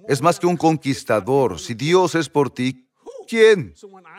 Es 0.08 0.22
más 0.22 0.38
que 0.38 0.46
un 0.46 0.56
conquistador. 0.56 1.58
Si 1.58 1.75
Dios 1.75 2.14
es 2.14 2.28
por 2.28 2.50
ti, 2.50 2.88
¿quién 3.28 3.75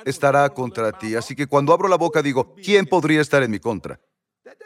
estará 0.05 0.49
contra 0.49 0.91
ti? 0.91 1.15
Así 1.15 1.35
que 1.35 1.47
cuando 1.47 1.73
abro 1.73 1.87
la 1.87 1.97
boca 1.97 2.21
digo, 2.21 2.55
¿quién 2.55 2.85
podría 2.85 3.21
estar 3.21 3.41
en 3.43 3.51
mi 3.51 3.59
contra? 3.59 3.99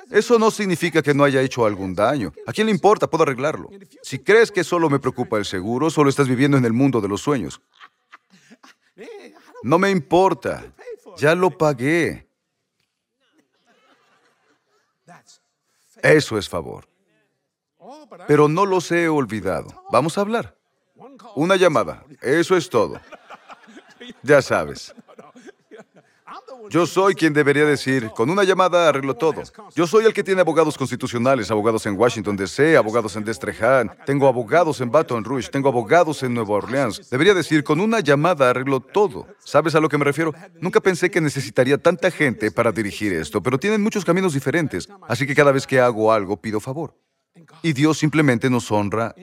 Eso 0.09 0.39
no 0.39 0.51
significa 0.51 1.01
que 1.01 1.13
no 1.13 1.23
haya 1.23 1.41
hecho 1.41 1.65
algún 1.65 1.93
daño. 1.93 2.31
¿A 2.45 2.53
quién 2.53 2.67
le 2.67 2.71
importa? 2.71 3.07
Puedo 3.07 3.23
arreglarlo. 3.23 3.69
Si 4.01 4.19
crees 4.19 4.51
que 4.51 4.63
solo 4.63 4.89
me 4.89 4.99
preocupa 4.99 5.37
el 5.37 5.45
seguro, 5.45 5.89
solo 5.89 6.09
estás 6.09 6.27
viviendo 6.27 6.57
en 6.57 6.65
el 6.65 6.73
mundo 6.73 7.01
de 7.01 7.07
los 7.07 7.21
sueños. 7.21 7.61
No 9.63 9.79
me 9.79 9.89
importa. 9.89 10.63
Ya 11.17 11.35
lo 11.35 11.49
pagué. 11.49 12.27
Eso 16.01 16.37
es 16.37 16.47
favor. 16.47 16.87
Pero 18.27 18.47
no 18.47 18.65
los 18.65 18.91
he 18.91 19.09
olvidado. 19.09 19.83
Vamos 19.91 20.17
a 20.17 20.21
hablar. 20.21 20.55
Una 21.35 21.55
llamada. 21.55 22.05
Eso 22.21 22.55
es 22.55 22.69
todo. 22.69 22.99
Ya 24.21 24.39
sabes. 24.39 24.93
Yo 26.69 26.85
soy 26.85 27.15
quien 27.15 27.33
debería 27.33 27.65
decir, 27.65 28.09
con 28.15 28.29
una 28.29 28.43
llamada 28.43 28.89
arreglo 28.89 29.15
todo. 29.15 29.43
Yo 29.75 29.87
soy 29.87 30.05
el 30.05 30.13
que 30.13 30.23
tiene 30.23 30.41
abogados 30.41 30.77
constitucionales, 30.77 31.51
abogados 31.51 31.85
en 31.85 31.97
Washington 31.97 32.35
DC, 32.35 32.77
abogados 32.77 33.15
en 33.15 33.23
Destrehan, 33.23 33.91
tengo 34.05 34.27
abogados 34.27 34.81
en 34.81 34.91
Baton 34.91 35.23
Rouge, 35.23 35.49
tengo 35.49 35.69
abogados 35.69 36.23
en 36.23 36.33
Nueva 36.33 36.55
Orleans. 36.55 37.09
Debería 37.09 37.33
decir, 37.33 37.63
con 37.63 37.79
una 37.79 37.99
llamada 37.99 38.49
arreglo 38.49 38.79
todo. 38.79 39.27
¿Sabes 39.43 39.75
a 39.75 39.79
lo 39.79 39.89
que 39.89 39.97
me 39.97 40.05
refiero? 40.05 40.33
Nunca 40.59 40.79
pensé 40.79 41.09
que 41.11 41.21
necesitaría 41.21 41.77
tanta 41.77 42.11
gente 42.11 42.51
para 42.51 42.71
dirigir 42.71 43.13
esto, 43.13 43.41
pero 43.41 43.57
tienen 43.57 43.81
muchos 43.81 44.05
caminos 44.05 44.33
diferentes, 44.33 44.87
así 45.07 45.25
que 45.25 45.35
cada 45.35 45.51
vez 45.51 45.67
que 45.67 45.79
hago 45.79 46.11
algo 46.11 46.37
pido 46.37 46.59
favor. 46.59 47.04
Y 47.61 47.73
Dios 47.73 47.97
simplemente 47.97 48.49
nos 48.49 48.71
honra 48.71 49.15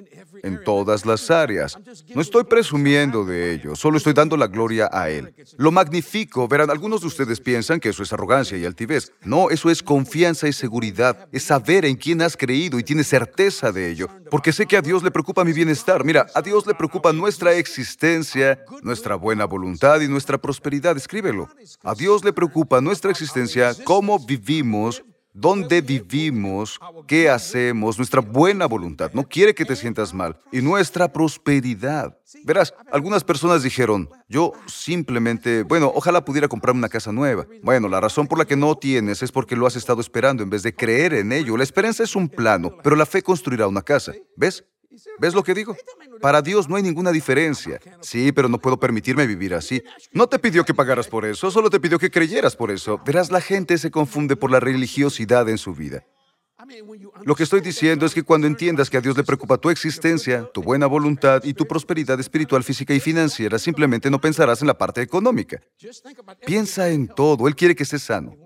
en 0.43 0.63
todas 0.65 1.07
las 1.07 1.31
áreas. 1.31 1.79
No 2.15 2.21
estoy 2.21 2.45
presumiendo 2.45 3.25
de 3.25 3.53
ello, 3.53 3.77
solo 3.77 3.99
estoy 3.99 4.13
dando 4.13 4.37
la 4.37 4.49
gloria 4.49 4.91
a 4.93 5.11
Él. 5.11 5.35
Lo 5.57 5.71
magnifico, 5.71 6.49
verán, 6.49 6.71
algunos 6.71 7.03
de 7.03 7.07
ustedes 7.07 7.41
piensan 7.41 7.81
que 7.81 7.91
eso 7.91 8.03
es 8.03 8.13
arrogancia 8.13 8.59
y 8.59 8.65
altivez. 8.65 9.13
No, 9.23 9.51
eso 9.51 9.71
es 9.71 9.83
confianza 9.83 10.49
y 10.49 10.53
seguridad, 10.53 11.29
es 11.33 11.45
saber 11.45 11.85
en 11.85 11.97
quién 11.97 12.21
has 12.23 12.37
creído 12.37 12.79
y 12.79 12.83
tienes 12.83 13.07
certeza 13.09 13.73
de 13.73 13.91
ello. 13.91 14.09
Porque 14.31 14.53
sé 14.53 14.67
que 14.67 14.77
a 14.77 14.83
Dios 14.83 15.03
le 15.03 15.11
preocupa 15.11 15.45
mi 15.45 15.53
bienestar. 15.53 16.05
Mira, 16.05 16.27
a 16.35 16.43
Dios 16.43 16.67
le 16.67 16.75
preocupa 16.75 17.13
nuestra 17.13 17.55
existencia, 17.55 18.65
nuestra 18.83 19.15
buena 19.15 19.45
voluntad 19.45 20.01
y 20.01 20.09
nuestra 20.09 20.39
prosperidad. 20.39 20.97
Escríbelo. 20.97 21.49
A 21.83 21.95
Dios 21.95 22.25
le 22.25 22.33
preocupa 22.33 22.81
nuestra 22.81 23.11
existencia, 23.11 23.73
cómo 23.85 24.19
vivimos, 24.19 25.05
dónde 25.33 25.81
vivimos, 25.81 26.79
qué 27.07 27.31
hacemos, 27.31 27.99
nuestra 27.99 28.21
buena 28.21 28.67
voluntad. 28.67 29.11
No 29.13 29.29
quiere 29.29 29.55
que 29.55 29.65
te 29.65 29.77
sientas 29.77 30.13
mal. 30.13 30.39
Y 30.51 30.61
nuestra 30.61 31.13
prosperidad. 31.13 32.17
Verás, 32.45 32.75
algunas 32.91 33.25
personas 33.25 33.63
dijeron, 33.63 34.09
yo 34.29 34.53
simplemente, 34.67 35.63
bueno, 35.63 35.93
ojalá 35.95 36.25
pudiera 36.25 36.49
comprarme 36.49 36.79
una 36.79 36.89
casa 36.89 37.13
nueva. 37.13 37.47
Bueno, 37.63 37.89
la 37.89 38.01
razón 38.01 38.27
por 38.27 38.39
la 38.39 38.45
que 38.45 38.57
no 38.57 38.75
tienes 38.77 39.23
es 39.23 39.33
porque 39.33 39.57
lo 39.57 39.67
has 39.67 39.77
estado 39.77 40.01
esperando 40.01 40.43
en 40.43 40.51
vez 40.51 40.63
de 40.63 40.75
creer 40.75 41.15
en 41.15 41.33
ello. 41.33 41.57
La 41.57 41.65
esperanza 41.65 42.03
es 42.03 42.17
un 42.17 42.29
plano, 42.29 42.77
pero 42.83 42.97
la 42.97 43.07
fe 43.07 43.23
construirá 43.23 43.67
una 43.67 43.83
casa. 43.83 44.13
¿Ves? 44.37 44.65
¿Ves 45.19 45.35
lo 45.35 45.43
que 45.43 45.55
digo? 45.55 45.77
Para 46.21 46.43
Dios 46.43 46.69
no 46.69 46.77
hay 46.77 46.83
ninguna 46.83 47.13
diferencia. 47.13 47.81
Sí, 48.01 48.33
pero 48.33 48.49
no 48.49 48.59
puedo 48.59 48.79
permitirme 48.79 49.27
vivir 49.27 49.55
así. 49.55 49.83
No 50.13 50.27
te 50.27 50.39
pidió 50.39 50.65
que 50.65 50.75
pagaras 50.75 51.09
por 51.09 51.25
eso, 51.25 51.51
solo 51.51 51.71
te 51.71 51.81
pidió 51.81 51.99
que 51.99 52.11
creyeras 52.11 52.57
por 52.57 52.71
eso. 52.71 53.01
Verás, 53.05 53.31
la 53.31 53.41
gente 53.41 53.79
se 53.79 53.91
confunde 53.91 54.37
por 54.37 54.51
la 54.51 54.61
religiosidad 54.61 55.49
en 55.49 55.59
su 55.59 55.75
vida. 55.75 56.05
Lo 57.25 57.35
que 57.35 57.43
estoy 57.43 57.61
diciendo 57.61 58.07
es 58.07 58.15
que 58.15 58.23
cuando 58.23 58.47
entiendas 58.47 58.89
que 58.89 58.97
a 58.97 59.01
Dios 59.01 59.17
le 59.17 59.25
preocupa 59.25 59.59
tu 59.59 59.71
existencia, 59.71 60.49
tu 60.53 60.63
buena 60.63 60.87
voluntad 60.87 61.43
y 61.45 61.55
tu 61.55 61.67
prosperidad 61.67 62.19
espiritual, 62.21 62.63
física 62.63 62.95
y 62.95 63.01
financiera, 63.01 63.59
simplemente 63.59 64.11
no 64.11 64.21
pensarás 64.21 64.61
en 64.61 64.69
la 64.69 64.79
parte 64.79 65.03
económica. 65.03 65.61
Piensa 66.47 66.89
en 66.89 67.09
todo. 67.09 67.49
Él 67.49 67.57
quiere 67.57 67.75
que 67.75 67.83
estés 67.83 68.03
sano. 68.03 68.37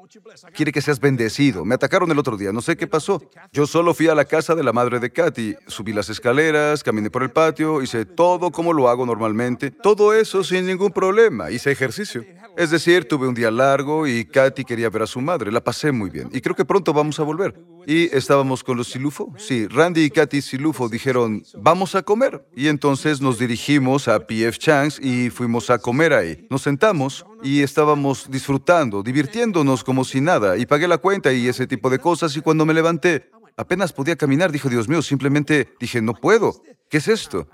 Quiere 0.54 0.72
que 0.72 0.80
seas 0.80 1.00
bendecido. 1.00 1.64
Me 1.64 1.74
atacaron 1.74 2.10
el 2.10 2.18
otro 2.18 2.36
día, 2.36 2.52
no 2.52 2.62
sé 2.62 2.76
qué 2.76 2.86
pasó. 2.86 3.22
Yo 3.52 3.66
solo 3.66 3.94
fui 3.94 4.08
a 4.08 4.14
la 4.14 4.24
casa 4.24 4.54
de 4.54 4.62
la 4.62 4.72
madre 4.72 5.00
de 5.00 5.10
Katy. 5.10 5.54
Subí 5.66 5.92
las 5.92 6.08
escaleras, 6.08 6.82
caminé 6.82 7.10
por 7.10 7.22
el 7.22 7.30
patio, 7.30 7.82
hice 7.82 8.04
todo 8.04 8.50
como 8.50 8.72
lo 8.72 8.88
hago 8.88 9.06
normalmente. 9.06 9.70
Todo 9.70 10.14
eso 10.14 10.44
sin 10.44 10.66
ningún 10.66 10.92
problema. 10.92 11.50
Hice 11.50 11.70
ejercicio. 11.70 12.24
Es 12.56 12.70
decir, 12.70 13.06
tuve 13.06 13.28
un 13.28 13.34
día 13.34 13.50
largo 13.50 14.06
y 14.06 14.24
Katy 14.24 14.64
quería 14.64 14.88
ver 14.88 15.02
a 15.02 15.06
su 15.06 15.20
madre. 15.20 15.52
La 15.52 15.62
pasé 15.62 15.92
muy 15.92 16.10
bien. 16.10 16.30
Y 16.32 16.40
creo 16.40 16.56
que 16.56 16.64
pronto 16.64 16.92
vamos 16.92 17.20
a 17.20 17.22
volver. 17.22 17.54
Y 17.88 18.14
estábamos 18.16 18.64
con 18.64 18.76
los 18.76 18.88
Silufo. 18.88 19.32
Sí, 19.38 19.68
Randy 19.68 20.02
y 20.02 20.10
Katy 20.10 20.42
Silufo 20.42 20.88
dijeron, 20.88 21.44
vamos 21.54 21.94
a 21.94 22.02
comer. 22.02 22.44
Y 22.56 22.66
entonces 22.66 23.20
nos 23.20 23.38
dirigimos 23.38 24.08
a 24.08 24.26
PF 24.26 24.58
Chang's 24.58 24.98
y 24.98 25.30
fuimos 25.30 25.70
a 25.70 25.78
comer 25.78 26.12
ahí. 26.12 26.48
Nos 26.50 26.62
sentamos 26.62 27.24
y 27.44 27.62
estábamos 27.62 28.28
disfrutando, 28.28 29.04
divirtiéndonos 29.04 29.84
como 29.84 30.04
si 30.04 30.20
nada. 30.20 30.56
Y 30.56 30.66
pagué 30.66 30.88
la 30.88 30.98
cuenta 30.98 31.32
y 31.32 31.46
ese 31.46 31.68
tipo 31.68 31.88
de 31.88 32.00
cosas. 32.00 32.36
Y 32.36 32.40
cuando 32.40 32.66
me 32.66 32.74
levanté, 32.74 33.30
apenas 33.56 33.92
podía 33.92 34.16
caminar. 34.16 34.50
Dije, 34.50 34.68
Dios 34.68 34.88
mío, 34.88 35.00
simplemente 35.00 35.68
dije, 35.78 36.02
no 36.02 36.14
puedo. 36.14 36.60
¿Qué 36.90 36.96
es 36.98 37.06
esto? 37.06 37.48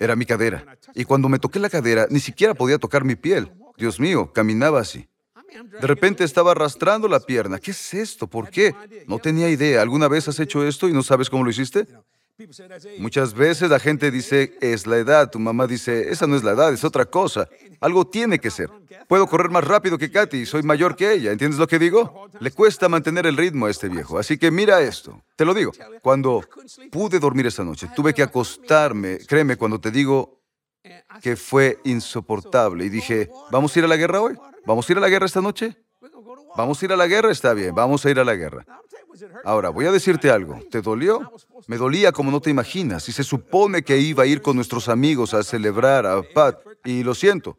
Era 0.00 0.16
mi 0.16 0.26
cadera. 0.26 0.64
Y 0.96 1.04
cuando 1.04 1.28
me 1.28 1.38
toqué 1.38 1.60
la 1.60 1.70
cadera, 1.70 2.08
ni 2.10 2.18
siquiera 2.18 2.54
podía 2.54 2.78
tocar 2.78 3.04
mi 3.04 3.14
piel. 3.14 3.52
Dios 3.78 4.00
mío, 4.00 4.32
caminaba 4.32 4.80
así. 4.80 5.09
De 5.80 5.86
repente 5.86 6.24
estaba 6.24 6.52
arrastrando 6.52 7.08
la 7.08 7.20
pierna. 7.20 7.58
¿Qué 7.58 7.70
es 7.70 7.94
esto? 7.94 8.26
¿Por 8.26 8.50
qué? 8.50 8.74
No 9.06 9.18
tenía 9.18 9.48
idea. 9.48 9.82
¿Alguna 9.82 10.08
vez 10.08 10.28
has 10.28 10.40
hecho 10.40 10.66
esto 10.66 10.88
y 10.88 10.92
no 10.92 11.02
sabes 11.02 11.28
cómo 11.30 11.44
lo 11.44 11.50
hiciste? 11.50 11.86
Muchas 12.98 13.34
veces 13.34 13.68
la 13.68 13.78
gente 13.78 14.10
dice, 14.10 14.56
es 14.60 14.86
la 14.86 14.96
edad. 14.96 15.30
Tu 15.30 15.38
mamá 15.38 15.66
dice, 15.66 16.10
esa 16.10 16.26
no 16.26 16.36
es 16.36 16.42
la 16.42 16.52
edad, 16.52 16.72
es 16.72 16.84
otra 16.84 17.04
cosa. 17.04 17.48
Algo 17.80 18.06
tiene 18.06 18.38
que 18.38 18.50
ser. 18.50 18.70
Puedo 19.08 19.26
correr 19.26 19.50
más 19.50 19.64
rápido 19.64 19.98
que 19.98 20.10
Katy, 20.10 20.46
soy 20.46 20.62
mayor 20.62 20.96
que 20.96 21.12
ella. 21.12 21.32
¿Entiendes 21.32 21.58
lo 21.58 21.66
que 21.66 21.78
digo? 21.78 22.28
Le 22.40 22.50
cuesta 22.50 22.88
mantener 22.88 23.26
el 23.26 23.36
ritmo 23.36 23.66
a 23.66 23.70
este 23.70 23.88
viejo. 23.88 24.18
Así 24.18 24.38
que 24.38 24.50
mira 24.50 24.80
esto. 24.80 25.20
Te 25.36 25.44
lo 25.44 25.52
digo. 25.52 25.72
Cuando 26.02 26.42
pude 26.90 27.18
dormir 27.18 27.46
esa 27.46 27.64
noche, 27.64 27.88
tuve 27.94 28.14
que 28.14 28.22
acostarme. 28.22 29.18
Créeme 29.26 29.56
cuando 29.56 29.80
te 29.80 29.90
digo, 29.90 30.39
que 31.22 31.36
fue 31.36 31.78
insoportable. 31.84 32.84
Y 32.84 32.88
dije, 32.88 33.30
¿vamos 33.50 33.74
a 33.74 33.78
ir 33.78 33.84
a 33.84 33.88
la 33.88 33.96
guerra 33.96 34.20
hoy? 34.20 34.36
¿Vamos 34.66 34.88
a 34.88 34.92
ir 34.92 34.98
a 34.98 35.00
la 35.00 35.08
guerra 35.08 35.26
esta 35.26 35.40
noche? 35.40 35.76
¿Vamos 36.56 36.80
a 36.80 36.84
ir 36.84 36.92
a 36.92 36.96
la 36.96 37.06
guerra? 37.06 37.30
Está 37.30 37.54
bien, 37.54 37.74
vamos 37.74 38.04
a 38.04 38.10
ir 38.10 38.18
a 38.18 38.24
la 38.24 38.34
guerra. 38.34 38.64
Ahora, 39.44 39.70
voy 39.70 39.86
a 39.86 39.92
decirte 39.92 40.30
algo. 40.30 40.58
¿Te 40.70 40.80
dolió? 40.80 41.32
Me 41.66 41.76
dolía 41.76 42.12
como 42.12 42.30
no 42.30 42.40
te 42.40 42.50
imaginas. 42.50 43.08
Y 43.08 43.12
se 43.12 43.24
supone 43.24 43.82
que 43.82 43.98
iba 43.98 44.24
a 44.24 44.26
ir 44.26 44.40
con 44.42 44.56
nuestros 44.56 44.88
amigos 44.88 45.34
a 45.34 45.42
celebrar 45.42 46.06
a 46.06 46.22
Pat. 46.22 46.58
Y 46.84 47.02
lo 47.02 47.14
siento. 47.14 47.58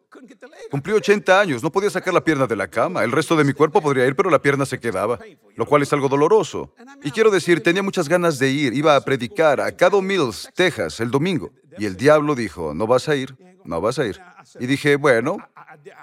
Cumplí 0.70 0.94
80 0.94 1.40
años, 1.40 1.63
no 1.63 1.72
podía 1.72 1.90
sacar 1.90 2.13
la 2.13 2.24
pierna 2.24 2.48
de 2.48 2.56
la 2.56 2.68
cama. 2.68 3.04
El 3.04 3.12
resto 3.12 3.36
de 3.36 3.44
mi 3.44 3.54
cuerpo 3.54 3.82
podría 3.82 4.06
ir, 4.06 4.16
pero 4.16 4.30
la 4.30 4.42
pierna 4.42 4.66
se 4.66 4.80
quedaba, 4.80 5.20
lo 5.56 5.66
cual 5.66 5.82
es 5.82 5.92
algo 5.94 6.08
doloroso. 6.08 6.74
Y 7.04 7.12
quiero 7.12 7.30
decir, 7.30 7.62
tenía 7.62 7.84
muchas 7.84 8.08
ganas 8.08 8.40
de 8.40 8.50
ir. 8.50 8.74
Iba 8.74 8.96
a 8.96 9.01
predicar 9.01 9.60
a 9.60 9.72
Caddo 9.72 10.01
Mills, 10.01 10.50
Texas, 10.56 11.00
el 11.00 11.12
domingo. 11.12 11.51
Y 11.78 11.86
el 11.86 11.96
diablo 11.96 12.36
dijo, 12.36 12.74
no 12.74 12.88
vas 12.88 13.08
a 13.10 13.16
ir, 13.16 13.36
no 13.63 13.82
vas 13.82 14.00
a 14.00 14.05
ir. 14.05 14.20
Y 14.60 14.68
dije, 14.68 14.96
bueno, 14.96 15.38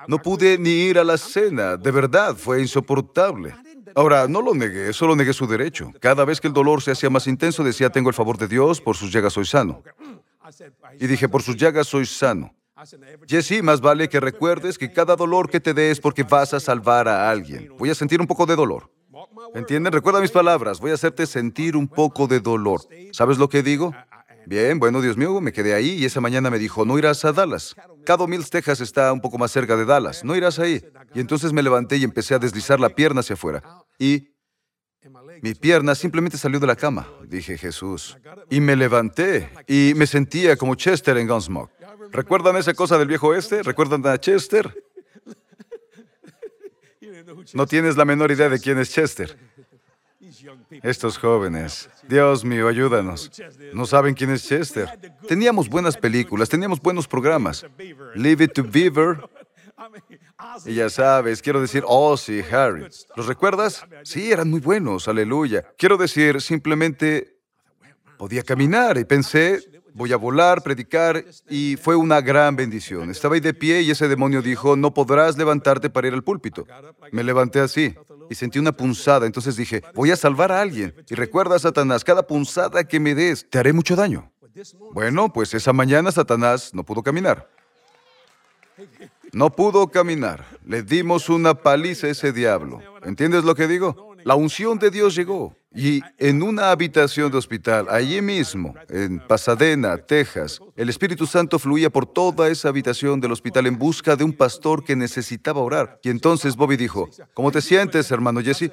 no 0.06 0.18
pude 0.18 0.58
ni 0.58 0.70
ir 0.70 0.98
a 0.98 1.04
la 1.04 1.18
cena. 1.18 1.76
De 1.76 1.90
verdad, 1.90 2.34
fue 2.36 2.60
insoportable. 2.60 3.54
Ahora, 3.94 4.28
no 4.28 4.42
lo 4.42 4.54
negué, 4.54 4.92
solo 4.92 5.16
negué 5.16 5.32
su 5.32 5.46
derecho. 5.46 5.92
Cada 6.00 6.24
vez 6.24 6.40
que 6.40 6.48
el 6.48 6.54
dolor 6.54 6.82
se 6.82 6.92
hacía 6.92 7.10
más 7.10 7.26
intenso, 7.26 7.64
decía, 7.64 7.90
tengo 7.90 8.08
el 8.08 8.14
favor 8.14 8.38
de 8.38 8.48
Dios, 8.48 8.80
por 8.80 8.96
sus 8.96 9.12
llagas 9.12 9.32
soy 9.32 9.44
sano. 9.44 9.82
Y 10.98 11.06
dije, 11.06 11.28
por 11.28 11.42
sus 11.42 11.56
llagas 11.56 11.86
soy 11.86 12.06
sano. 12.06 12.54
Jesse, 13.26 13.62
más 13.62 13.80
vale 13.80 14.08
que 14.08 14.20
recuerdes 14.20 14.78
que 14.78 14.92
cada 14.92 15.16
dolor 15.16 15.50
que 15.50 15.58
te 15.58 15.74
dé 15.74 15.90
es 15.90 16.00
porque 16.00 16.22
vas 16.22 16.54
a 16.54 16.60
salvar 16.60 17.08
a 17.08 17.28
alguien. 17.28 17.72
Voy 17.76 17.90
a 17.90 17.94
sentir 17.94 18.20
un 18.20 18.26
poco 18.26 18.46
de 18.46 18.54
dolor. 18.54 18.90
¿Entienden? 19.54 19.92
Recuerda 19.92 20.20
mis 20.20 20.30
palabras. 20.30 20.78
Voy 20.78 20.92
a 20.92 20.94
hacerte 20.94 21.26
sentir 21.26 21.76
un 21.76 21.88
poco 21.88 22.28
de 22.28 22.38
dolor. 22.40 22.80
¿Sabes 23.12 23.38
lo 23.38 23.48
que 23.48 23.62
digo? 23.62 23.92
Bien, 24.48 24.78
bueno, 24.78 25.02
Dios 25.02 25.18
mío, 25.18 25.42
me 25.42 25.52
quedé 25.52 25.74
ahí 25.74 25.90
y 25.90 26.06
esa 26.06 26.22
mañana 26.22 26.48
me 26.48 26.58
dijo, 26.58 26.86
no 26.86 26.96
irás 26.96 27.22
a 27.26 27.34
Dallas. 27.34 27.76
Cado 28.06 28.26
Mills, 28.26 28.48
Texas 28.48 28.80
está 28.80 29.12
un 29.12 29.20
poco 29.20 29.36
más 29.36 29.50
cerca 29.50 29.76
de 29.76 29.84
Dallas. 29.84 30.24
No 30.24 30.34
irás 30.34 30.58
ahí. 30.58 30.82
Y 31.14 31.20
entonces 31.20 31.52
me 31.52 31.62
levanté 31.62 31.98
y 31.98 32.04
empecé 32.04 32.34
a 32.34 32.38
deslizar 32.38 32.80
la 32.80 32.88
pierna 32.88 33.20
hacia 33.20 33.34
afuera. 33.34 33.62
Y 33.98 34.30
mi 35.42 35.52
pierna 35.52 35.94
simplemente 35.94 36.38
salió 36.38 36.58
de 36.58 36.66
la 36.66 36.76
cama. 36.76 37.06
Dije, 37.26 37.58
Jesús. 37.58 38.16
Y 38.48 38.62
me 38.62 38.74
levanté 38.74 39.50
y 39.66 39.92
me 39.94 40.06
sentía 40.06 40.56
como 40.56 40.76
Chester 40.76 41.18
en 41.18 41.28
Gunsmoke. 41.28 41.70
¿Recuerdan 42.10 42.56
esa 42.56 42.72
cosa 42.72 42.96
del 42.96 43.08
viejo 43.08 43.34
este? 43.34 43.62
¿Recuerdan 43.62 44.06
a 44.06 44.16
Chester? 44.16 44.82
No 47.52 47.66
tienes 47.66 47.98
la 47.98 48.06
menor 48.06 48.30
idea 48.30 48.48
de 48.48 48.58
quién 48.58 48.78
es 48.78 48.90
Chester. 48.90 49.36
Estos 50.82 51.18
jóvenes, 51.18 51.88
Dios 52.08 52.44
mío, 52.44 52.68
ayúdanos. 52.68 53.30
No 53.72 53.86
saben 53.86 54.14
quién 54.14 54.30
es 54.30 54.46
Chester. 54.46 54.88
Teníamos 55.26 55.68
buenas 55.68 55.96
películas, 55.96 56.48
teníamos 56.48 56.80
buenos 56.80 57.06
programas. 57.08 57.66
Leave 58.14 58.44
It 58.44 58.52
to 58.52 58.62
Beaver. 58.64 59.28
Y 60.64 60.74
ya 60.74 60.90
sabes, 60.90 61.40
quiero 61.40 61.60
decir, 61.60 61.84
oh 61.86 62.16
sí, 62.16 62.42
Harry. 62.50 62.86
¿Los 63.16 63.26
recuerdas? 63.26 63.84
Sí, 64.02 64.32
eran 64.32 64.50
muy 64.50 64.60
buenos, 64.60 65.08
aleluya. 65.08 65.64
Quiero 65.76 65.96
decir, 65.96 66.40
simplemente 66.40 67.38
podía 68.16 68.42
caminar 68.42 68.98
y 68.98 69.04
pensé, 69.04 69.60
voy 69.98 70.12
a 70.12 70.16
volar, 70.16 70.62
predicar, 70.62 71.24
y 71.50 71.76
fue 71.76 71.96
una 71.96 72.20
gran 72.20 72.56
bendición. 72.56 73.10
Estaba 73.10 73.34
ahí 73.34 73.40
de 73.40 73.52
pie 73.52 73.82
y 73.82 73.90
ese 73.90 74.08
demonio 74.08 74.40
dijo, 74.40 74.76
no 74.76 74.94
podrás 74.94 75.36
levantarte 75.36 75.90
para 75.90 76.06
ir 76.06 76.14
al 76.14 76.22
púlpito. 76.22 76.66
Me 77.12 77.24
levanté 77.24 77.60
así 77.60 77.94
y 78.30 78.34
sentí 78.34 78.58
una 78.58 78.72
punzada, 78.72 79.26
entonces 79.26 79.56
dije, 79.56 79.82
voy 79.94 80.12
a 80.12 80.16
salvar 80.16 80.52
a 80.52 80.60
alguien. 80.60 80.94
Y 81.10 81.14
recuerda, 81.14 81.58
Satanás, 81.58 82.04
cada 82.04 82.26
punzada 82.26 82.84
que 82.84 83.00
me 83.00 83.14
des, 83.14 83.48
te 83.50 83.58
haré 83.58 83.72
mucho 83.72 83.96
daño. 83.96 84.30
Bueno, 84.92 85.32
pues 85.32 85.52
esa 85.54 85.72
mañana 85.72 86.12
Satanás 86.12 86.72
no 86.72 86.84
pudo 86.84 87.02
caminar. 87.02 87.48
No 89.32 89.50
pudo 89.50 89.88
caminar. 89.88 90.46
Le 90.64 90.82
dimos 90.82 91.28
una 91.28 91.54
paliza 91.54 92.06
a 92.06 92.10
ese 92.10 92.32
diablo. 92.32 92.80
¿Entiendes 93.02 93.44
lo 93.44 93.54
que 93.54 93.66
digo? 93.66 94.07
La 94.28 94.34
unción 94.34 94.78
de 94.78 94.90
Dios 94.90 95.14
llegó. 95.14 95.56
Y 95.74 96.02
en 96.18 96.42
una 96.42 96.70
habitación 96.70 97.30
de 97.30 97.38
hospital, 97.38 97.86
allí 97.88 98.20
mismo, 98.20 98.74
en 98.90 99.20
Pasadena, 99.20 99.96
Texas, 99.96 100.60
el 100.76 100.90
Espíritu 100.90 101.26
Santo 101.26 101.58
fluía 101.58 101.88
por 101.88 102.04
toda 102.04 102.48
esa 102.48 102.68
habitación 102.68 103.22
del 103.22 103.32
hospital 103.32 103.66
en 103.66 103.78
busca 103.78 104.16
de 104.16 104.24
un 104.24 104.34
pastor 104.34 104.84
que 104.84 104.94
necesitaba 104.94 105.62
orar. 105.62 105.98
Y 106.02 106.10
entonces 106.10 106.56
Bobby 106.56 106.76
dijo, 106.76 107.08
¿cómo 107.32 107.50
te 107.50 107.62
sientes, 107.62 108.10
hermano 108.10 108.42
Jesse? 108.42 108.70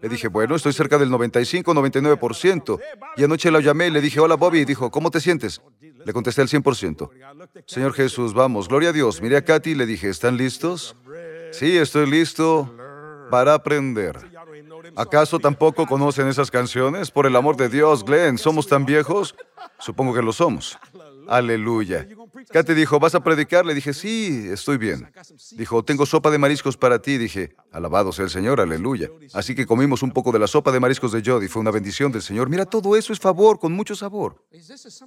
Le 0.00 0.08
dije, 0.08 0.28
bueno, 0.28 0.54
estoy 0.54 0.72
cerca 0.72 0.98
del 0.98 1.10
95, 1.10 1.74
99%. 1.74 2.80
Y 3.16 3.24
anoche 3.24 3.50
lo 3.50 3.58
llamé 3.58 3.88
y 3.88 3.90
le 3.90 4.00
dije, 4.00 4.20
hola 4.20 4.36
Bobby, 4.36 4.60
y 4.60 4.64
dijo, 4.64 4.88
¿cómo 4.92 5.10
te 5.10 5.18
sientes? 5.18 5.60
Le 5.80 6.12
contesté 6.12 6.42
al 6.42 6.48
100%. 6.48 7.10
Señor 7.66 7.92
Jesús, 7.92 8.34
vamos, 8.34 8.68
gloria 8.68 8.90
a 8.90 8.92
Dios. 8.92 9.20
Miré 9.20 9.38
a 9.38 9.44
Katy 9.44 9.70
y 9.70 9.74
le 9.74 9.86
dije, 9.86 10.08
¿están 10.08 10.36
listos? 10.36 10.94
Sí, 11.50 11.76
estoy 11.76 12.08
listo 12.08 12.72
para 13.32 13.54
aprender. 13.54 14.31
¿Acaso 14.96 15.38
tampoco 15.38 15.86
conocen 15.86 16.28
esas 16.28 16.50
canciones? 16.50 17.10
Por 17.10 17.26
el 17.26 17.36
amor 17.36 17.56
de 17.56 17.68
Dios, 17.68 18.04
Glenn, 18.04 18.38
¿somos 18.38 18.66
tan 18.66 18.84
viejos? 18.84 19.34
Supongo 19.78 20.14
que 20.14 20.22
lo 20.22 20.32
somos. 20.32 20.78
Aleluya. 21.28 22.06
Kate 22.50 22.74
dijo, 22.74 22.98
¿vas 22.98 23.14
a 23.14 23.22
predicar? 23.22 23.64
Le 23.64 23.74
dije, 23.74 23.94
sí, 23.94 24.48
estoy 24.50 24.76
bien. 24.76 25.12
Dijo, 25.52 25.84
tengo 25.84 26.06
sopa 26.06 26.30
de 26.30 26.38
mariscos 26.38 26.76
para 26.76 27.00
ti. 27.00 27.18
Dije, 27.18 27.54
alabado 27.70 28.12
sea 28.12 28.24
el 28.24 28.30
Señor, 28.30 28.60
aleluya. 28.60 29.10
Así 29.32 29.54
que 29.54 29.66
comimos 29.66 30.02
un 30.02 30.10
poco 30.10 30.32
de 30.32 30.38
la 30.38 30.46
sopa 30.46 30.72
de 30.72 30.80
mariscos 30.80 31.12
de 31.12 31.22
Jody. 31.24 31.48
Fue 31.48 31.60
una 31.60 31.70
bendición 31.70 32.10
del 32.10 32.22
Señor. 32.22 32.48
Mira, 32.48 32.66
todo 32.66 32.96
eso 32.96 33.12
es 33.12 33.18
favor, 33.18 33.58
con 33.58 33.72
mucho 33.72 33.94
sabor. 33.94 34.44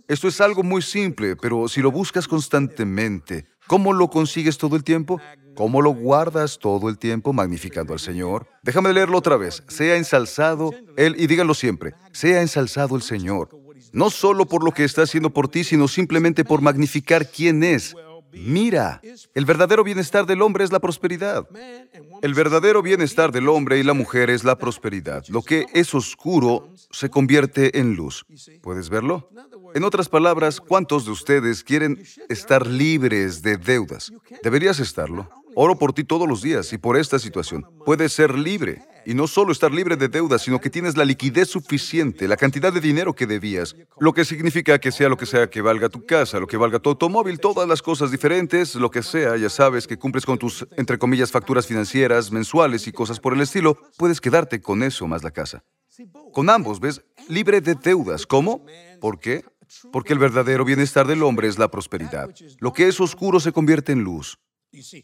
Esto 0.07 0.27
es 0.27 0.41
algo 0.41 0.63
muy 0.63 0.81
simple, 0.81 1.35
pero 1.35 1.67
si 1.67 1.81
lo 1.81 1.91
buscas 1.91 2.27
constantemente, 2.27 3.47
¿cómo 3.67 3.93
lo 3.93 4.09
consigues 4.09 4.57
todo 4.57 4.75
el 4.75 4.83
tiempo? 4.83 5.19
¿Cómo 5.55 5.81
lo 5.81 5.91
guardas 5.91 6.59
todo 6.59 6.89
el 6.89 6.97
tiempo 6.97 7.31
magnificando 7.31 7.93
al 7.93 7.99
Señor? 7.99 8.47
Déjame 8.61 8.91
leerlo 8.91 9.17
otra 9.17 9.37
vez. 9.37 9.63
Sea 9.67 9.95
ensalzado 9.95 10.71
Él, 10.97 11.15
y 11.17 11.27
díganlo 11.27 11.53
siempre, 11.53 11.93
sea 12.11 12.41
ensalzado 12.41 12.95
el 12.95 13.01
Señor. 13.01 13.49
No 13.93 14.09
solo 14.09 14.45
por 14.45 14.63
lo 14.63 14.71
que 14.71 14.83
está 14.83 15.03
haciendo 15.03 15.29
por 15.29 15.47
ti, 15.47 15.63
sino 15.63 15.87
simplemente 15.87 16.43
por 16.43 16.61
magnificar 16.61 17.29
quién 17.29 17.63
es. 17.63 17.95
Mira, 18.35 19.01
el 19.33 19.45
verdadero 19.45 19.83
bienestar 19.83 20.25
del 20.25 20.41
hombre 20.41 20.63
es 20.63 20.71
la 20.71 20.79
prosperidad. 20.79 21.47
El 22.21 22.33
verdadero 22.33 22.81
bienestar 22.81 23.31
del 23.31 23.49
hombre 23.49 23.79
y 23.79 23.83
la 23.83 23.93
mujer 23.93 24.29
es 24.29 24.43
la 24.43 24.57
prosperidad. 24.57 25.23
Lo 25.29 25.41
que 25.41 25.65
es 25.73 25.93
oscuro 25.93 26.69
se 26.91 27.09
convierte 27.09 27.79
en 27.79 27.95
luz. 27.95 28.25
¿Puedes 28.61 28.89
verlo? 28.89 29.29
En 29.73 29.83
otras 29.83 30.09
palabras, 30.09 30.61
¿cuántos 30.61 31.05
de 31.05 31.11
ustedes 31.11 31.63
quieren 31.63 32.03
estar 32.29 32.67
libres 32.67 33.41
de 33.41 33.57
deudas? 33.57 34.11
Deberías 34.43 34.79
estarlo. 34.79 35.29
Oro 35.57 35.77
por 35.77 35.93
ti 35.93 36.03
todos 36.03 36.27
los 36.27 36.41
días 36.41 36.73
y 36.73 36.77
por 36.77 36.97
esta 36.97 37.17
situación. 37.17 37.65
Puedes 37.85 38.11
ser 38.11 38.37
libre. 38.37 38.83
Y 39.05 39.13
no 39.13 39.25
solo 39.25 39.53
estar 39.53 39.71
libre 39.71 39.95
de 39.95 40.09
deudas, 40.09 40.41
sino 40.41 40.59
que 40.59 40.69
tienes 40.69 40.97
la 40.97 41.05
liquidez 41.05 41.47
suficiente, 41.47 42.27
la 42.27 42.35
cantidad 42.35 42.73
de 42.73 42.81
dinero 42.81 43.13
que 43.13 43.25
debías. 43.25 43.73
Lo 43.97 44.13
que 44.13 44.25
significa 44.25 44.79
que 44.79 44.91
sea 44.91 45.07
lo 45.07 45.15
que 45.15 45.25
sea 45.25 45.49
que 45.49 45.61
valga 45.61 45.87
tu 45.87 46.05
casa, 46.05 46.41
lo 46.41 46.47
que 46.47 46.57
valga 46.57 46.79
tu 46.79 46.89
automóvil, 46.89 47.39
todas 47.39 47.69
las 47.69 47.81
cosas 47.81 48.11
diferentes, 48.11 48.75
lo 48.75 48.91
que 48.91 49.01
sea, 49.01 49.37
ya 49.37 49.49
sabes 49.49 49.87
que 49.87 49.97
cumples 49.97 50.25
con 50.25 50.37
tus, 50.37 50.67
entre 50.75 50.97
comillas, 50.97 51.31
facturas 51.31 51.67
financieras, 51.67 52.31
mensuales 52.31 52.87
y 52.87 52.91
cosas 52.91 53.21
por 53.21 53.33
el 53.33 53.39
estilo, 53.39 53.77
puedes 53.97 54.19
quedarte 54.19 54.59
con 54.59 54.83
eso 54.83 55.07
más 55.07 55.23
la 55.23 55.31
casa. 55.31 55.63
Con 56.33 56.49
ambos, 56.49 56.81
¿ves? 56.81 57.01
Libre 57.29 57.61
de 57.61 57.75
deudas. 57.75 58.25
¿Cómo? 58.25 58.65
¿Por 58.99 59.19
qué? 59.19 59.45
Porque 59.93 60.11
el 60.11 60.19
verdadero 60.19 60.65
bienestar 60.65 61.07
del 61.07 61.23
hombre 61.23 61.47
es 61.47 61.57
la 61.57 61.69
prosperidad. 61.69 62.29
Lo 62.59 62.73
que 62.73 62.87
es 62.87 62.99
oscuro 62.99 63.39
se 63.39 63.53
convierte 63.53 63.93
en 63.93 64.03
luz. 64.03 64.37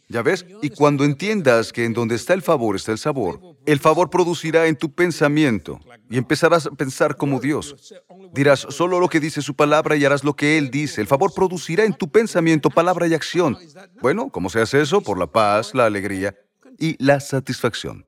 ¿Ya 0.07 0.21
ves? 0.21 0.45
Y 0.61 0.69
cuando 0.69 1.03
entiendas 1.03 1.71
que 1.71 1.85
en 1.85 1.93
donde 1.93 2.15
está 2.15 2.33
el 2.33 2.41
favor 2.41 2.75
está 2.75 2.91
el 2.91 2.97
sabor, 2.97 3.39
el 3.65 3.79
favor 3.79 4.09
producirá 4.09 4.67
en 4.67 4.75
tu 4.75 4.93
pensamiento 4.93 5.79
y 6.09 6.17
empezarás 6.17 6.67
a 6.67 6.71
pensar 6.71 7.15
como 7.15 7.39
Dios. 7.39 7.93
Dirás 8.33 8.65
solo 8.69 8.99
lo 8.99 9.09
que 9.09 9.19
dice 9.19 9.41
su 9.41 9.55
palabra 9.55 9.95
y 9.95 10.05
harás 10.05 10.23
lo 10.23 10.35
que 10.35 10.57
Él 10.57 10.71
dice. 10.71 11.01
El 11.01 11.07
favor 11.07 11.33
producirá 11.33 11.85
en 11.85 11.93
tu 11.93 12.09
pensamiento 12.09 12.69
palabra 12.69 13.07
y 13.07 13.13
acción. 13.13 13.57
Bueno, 14.01 14.29
¿cómo 14.29 14.49
se 14.49 14.61
hace 14.61 14.81
eso? 14.81 15.01
Por 15.01 15.17
la 15.17 15.27
paz, 15.27 15.73
la 15.73 15.85
alegría 15.85 16.35
y 16.77 17.01
la 17.03 17.19
satisfacción. 17.19 18.05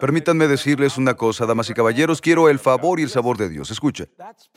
Permítanme 0.00 0.46
decirles 0.46 0.96
una 0.98 1.14
cosa, 1.14 1.46
damas 1.46 1.68
y 1.70 1.74
caballeros, 1.74 2.20
quiero 2.20 2.48
el 2.48 2.58
favor 2.58 3.00
y 3.00 3.02
el 3.02 3.10
sabor 3.10 3.36
de 3.36 3.48
Dios. 3.48 3.70
Escucha, 3.70 4.06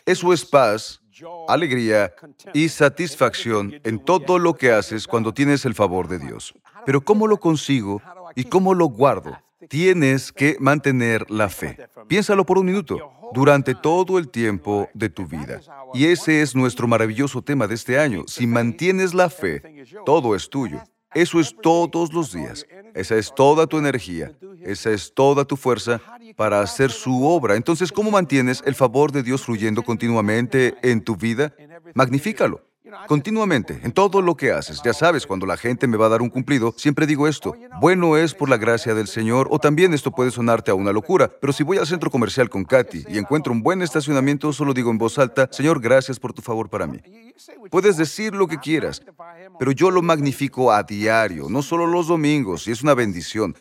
eso 0.05 0.33
es 0.33 0.45
paz, 0.45 1.01
alegría 1.47 2.13
y 2.53 2.69
satisfacción 2.69 3.79
en 3.83 3.99
todo 3.99 4.39
lo 4.39 4.53
que 4.53 4.71
haces 4.71 5.07
cuando 5.07 5.33
tienes 5.33 5.65
el 5.65 5.75
favor 5.75 6.07
de 6.07 6.19
Dios. 6.19 6.53
Pero 6.85 7.01
¿cómo 7.01 7.27
lo 7.27 7.39
consigo 7.39 8.01
y 8.35 8.45
cómo 8.45 8.73
lo 8.73 8.85
guardo? 8.85 9.37
Tienes 9.69 10.31
que 10.31 10.57
mantener 10.59 11.29
la 11.29 11.49
fe. 11.49 11.77
Piénsalo 12.07 12.45
por 12.45 12.57
un 12.57 12.65
minuto, 12.65 12.97
durante 13.33 13.75
todo 13.75 14.17
el 14.17 14.29
tiempo 14.29 14.89
de 14.93 15.09
tu 15.09 15.25
vida. 15.25 15.61
Y 15.93 16.05
ese 16.05 16.41
es 16.41 16.55
nuestro 16.55 16.87
maravilloso 16.87 17.41
tema 17.41 17.67
de 17.67 17.75
este 17.75 17.99
año. 17.99 18.23
Si 18.27 18.47
mantienes 18.47 19.13
la 19.13 19.29
fe, 19.29 19.85
todo 20.05 20.35
es 20.35 20.49
tuyo. 20.49 20.81
Eso 21.13 21.39
es 21.39 21.55
todos 21.61 22.13
los 22.13 22.31
días. 22.31 22.65
Esa 22.93 23.15
es 23.15 23.33
toda 23.33 23.67
tu 23.67 23.77
energía. 23.77 24.31
Esa 24.63 24.91
es 24.91 25.13
toda 25.13 25.45
tu 25.45 25.57
fuerza 25.57 26.01
para 26.35 26.61
hacer 26.61 26.91
su 26.91 27.25
obra. 27.25 27.55
Entonces, 27.55 27.91
¿cómo 27.91 28.11
mantienes 28.11 28.61
el 28.65 28.75
favor 28.75 29.11
de 29.11 29.23
Dios 29.23 29.43
fluyendo 29.43 29.83
continuamente 29.83 30.75
en 30.81 31.01
tu 31.01 31.15
vida? 31.15 31.53
Magnifícalo. 31.93 32.61
Continuamente, 33.07 33.79
en 33.83 33.91
todo 33.91 34.21
lo 34.21 34.35
que 34.35 34.51
haces. 34.51 34.81
Ya 34.83 34.93
sabes, 34.93 35.25
cuando 35.25 35.45
la 35.45 35.57
gente 35.57 35.87
me 35.87 35.97
va 35.97 36.07
a 36.07 36.09
dar 36.09 36.21
un 36.21 36.29
cumplido, 36.29 36.73
siempre 36.77 37.05
digo 37.05 37.27
esto, 37.27 37.55
bueno 37.79 38.17
es 38.17 38.33
por 38.33 38.49
la 38.49 38.57
gracia 38.57 38.93
del 38.93 39.07
Señor, 39.07 39.47
o 39.51 39.59
también 39.59 39.93
esto 39.93 40.11
puede 40.11 40.31
sonarte 40.31 40.71
a 40.71 40.75
una 40.75 40.91
locura, 40.91 41.31
pero 41.39 41.53
si 41.53 41.63
voy 41.63 41.77
al 41.77 41.87
centro 41.87 42.11
comercial 42.11 42.49
con 42.49 42.63
Katy 42.63 43.05
y 43.07 43.17
encuentro 43.17 43.53
un 43.53 43.63
buen 43.63 43.81
estacionamiento, 43.81 44.51
solo 44.53 44.73
digo 44.73 44.91
en 44.91 44.97
voz 44.97 45.17
alta, 45.19 45.47
Señor, 45.51 45.79
gracias 45.79 46.19
por 46.19 46.33
tu 46.33 46.41
favor 46.41 46.69
para 46.69 46.87
mí. 46.87 46.99
Puedes 47.69 47.97
decir 47.97 48.35
lo 48.35 48.47
que 48.47 48.57
quieras, 48.57 49.01
pero 49.57 49.71
yo 49.71 49.89
lo 49.91 50.01
magnifico 50.01 50.71
a 50.71 50.83
diario, 50.83 51.47
no 51.49 51.61
solo 51.61 51.87
los 51.87 52.07
domingos, 52.07 52.67
y 52.67 52.71
es 52.71 52.83
una 52.83 52.93
bendición. 52.93 53.55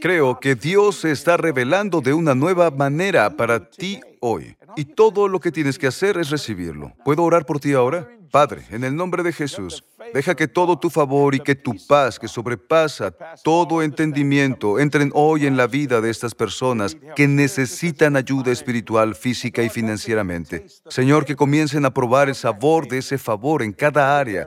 Creo 0.00 0.38
que 0.40 0.54
Dios 0.54 0.96
se 0.96 1.10
está 1.10 1.36
revelando 1.36 2.00
de 2.00 2.12
una 2.12 2.34
nueva 2.34 2.70
manera 2.70 3.36
para 3.36 3.68
ti 3.68 4.00
hoy, 4.20 4.56
y 4.76 4.84
todo 4.84 5.28
lo 5.28 5.40
que 5.40 5.52
tienes 5.52 5.78
que 5.78 5.86
hacer 5.86 6.16
es 6.18 6.30
recibirlo. 6.30 6.92
¿Puedo 7.04 7.22
orar 7.22 7.44
por 7.46 7.60
ti 7.60 7.72
ahora? 7.72 8.08
Padre, 8.30 8.64
en 8.70 8.84
el 8.84 8.94
nombre 8.94 9.22
de 9.22 9.32
Jesús, 9.32 9.84
deja 10.12 10.34
que 10.34 10.48
todo 10.48 10.78
tu 10.78 10.90
favor 10.90 11.34
y 11.34 11.40
que 11.40 11.54
tu 11.54 11.74
paz, 11.86 12.18
que 12.18 12.28
sobrepasa 12.28 13.10
todo 13.42 13.82
entendimiento, 13.82 14.78
entren 14.78 15.10
hoy 15.14 15.46
en 15.46 15.56
la 15.56 15.66
vida 15.66 16.00
de 16.00 16.10
estas 16.10 16.34
personas 16.34 16.96
que 17.14 17.28
necesitan 17.28 18.16
ayuda 18.16 18.52
espiritual, 18.52 19.14
física 19.14 19.62
y 19.62 19.68
financieramente. 19.68 20.66
Señor, 20.88 21.24
que 21.24 21.36
comiencen 21.36 21.84
a 21.84 21.94
probar 21.94 22.28
el 22.28 22.34
sabor 22.34 22.88
de 22.88 22.98
ese 22.98 23.18
favor 23.18 23.62
en 23.62 23.72
cada 23.72 24.18
área. 24.18 24.46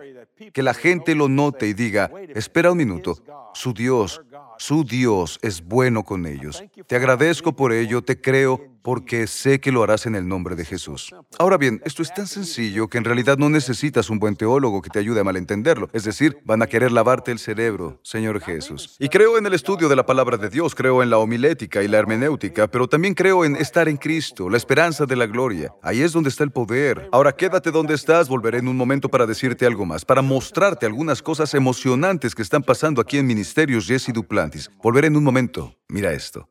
Que 0.53 0.63
la 0.63 0.73
gente 0.73 1.15
lo 1.15 1.27
note 1.27 1.67
y 1.67 1.73
diga, 1.73 2.09
espera 2.33 2.71
un 2.71 2.77
minuto, 2.77 3.17
su 3.53 3.73
Dios, 3.73 4.21
su 4.57 4.85
Dios 4.85 5.37
es 5.41 5.61
bueno 5.61 6.03
con 6.03 6.25
ellos. 6.25 6.63
Te 6.87 6.95
agradezco 6.95 7.53
por 7.55 7.73
ello, 7.73 8.01
te 8.01 8.21
creo, 8.21 8.61
porque 8.81 9.27
sé 9.27 9.59
que 9.59 9.71
lo 9.71 9.83
harás 9.83 10.05
en 10.05 10.15
el 10.15 10.27
nombre 10.27 10.55
de 10.55 10.65
Jesús. 10.65 11.13
Ahora 11.37 11.57
bien, 11.57 11.81
esto 11.85 12.01
es 12.01 12.13
tan 12.13 12.27
sencillo 12.27 12.87
que 12.87 12.97
en 12.97 13.03
realidad 13.03 13.37
no 13.37 13.49
necesitas 13.49 14.09
un 14.09 14.19
buen 14.19 14.35
teólogo 14.35 14.81
que 14.81 14.89
te 14.89 14.99
ayude 14.99 15.19
a 15.19 15.23
malentenderlo. 15.23 15.89
Es 15.93 16.03
decir, 16.03 16.37
van 16.45 16.61
a 16.61 16.67
querer 16.67 16.91
lavarte 16.91 17.31
el 17.31 17.39
cerebro, 17.39 17.99
Señor 18.03 18.41
Jesús. 18.41 18.95
Y 18.99 19.09
creo 19.09 19.37
en 19.37 19.45
el 19.45 19.53
estudio 19.53 19.89
de 19.89 19.95
la 19.95 20.05
palabra 20.05 20.37
de 20.37 20.49
Dios, 20.49 20.75
creo 20.75 21.03
en 21.03 21.09
la 21.09 21.17
homilética 21.17 21.83
y 21.83 21.87
la 21.87 21.97
hermenéutica, 21.97 22.67
pero 22.67 22.87
también 22.87 23.13
creo 23.13 23.45
en 23.45 23.55
estar 23.55 23.87
en 23.87 23.97
Cristo, 23.97 24.49
la 24.49 24.57
esperanza 24.57 25.05
de 25.05 25.15
la 25.15 25.25
gloria. 25.25 25.73
Ahí 25.81 26.01
es 26.01 26.11
donde 26.11 26.29
está 26.29 26.43
el 26.43 26.51
poder. 26.51 27.09
Ahora 27.11 27.31
quédate 27.31 27.71
donde 27.71 27.93
estás, 27.93 28.29
volveré 28.29 28.59
en 28.59 28.67
un 28.67 28.77
momento 28.77 29.09
para 29.09 29.25
decirte 29.25 29.65
algo 29.65 29.85
más, 29.85 30.05
para 30.05 30.21
mostrarte 30.21 30.85
algunas 30.85 31.21
cosas 31.21 31.53
emocionantes 31.53 32.35
que 32.35 32.41
están 32.41 32.63
pasando 32.63 33.01
aquí 33.01 33.17
en 33.17 33.27
Ministerios 33.27 33.87
Jesse 33.87 34.13
Duplantis. 34.13 34.69
Volveré 34.81 35.07
en 35.07 35.17
un 35.17 35.23
momento. 35.23 35.75
Mira 35.87 36.13
esto. 36.13 36.49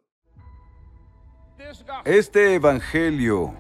Este 2.05 2.55
Evangelio 2.55 3.55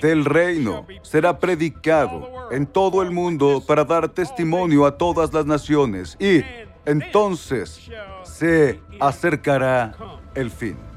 del 0.00 0.24
reino 0.24 0.86
será 1.02 1.38
predicado 1.38 2.50
en 2.50 2.66
todo 2.66 3.02
el 3.02 3.10
mundo 3.10 3.62
para 3.66 3.84
dar 3.84 4.08
testimonio 4.08 4.86
a 4.86 4.96
todas 4.96 5.32
las 5.32 5.46
naciones 5.46 6.16
y 6.18 6.42
entonces 6.84 7.90
se 8.24 8.80
acercará 9.00 9.94
el 10.34 10.50
fin. 10.50 10.91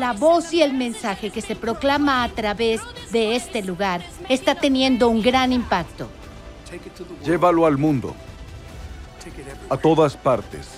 La 0.00 0.12
voz 0.12 0.52
y 0.52 0.62
el 0.62 0.74
mensaje 0.74 1.30
que 1.30 1.40
se 1.40 1.56
proclama 1.56 2.24
a 2.24 2.28
través 2.28 2.80
de 3.10 3.36
este 3.36 3.62
lugar 3.62 4.02
está 4.28 4.54
teniendo 4.54 5.08
un 5.08 5.22
gran 5.22 5.52
impacto. 5.52 6.08
Llévalo 7.24 7.66
al 7.66 7.78
mundo, 7.78 8.14
a 9.70 9.76
todas 9.76 10.16
partes, 10.16 10.68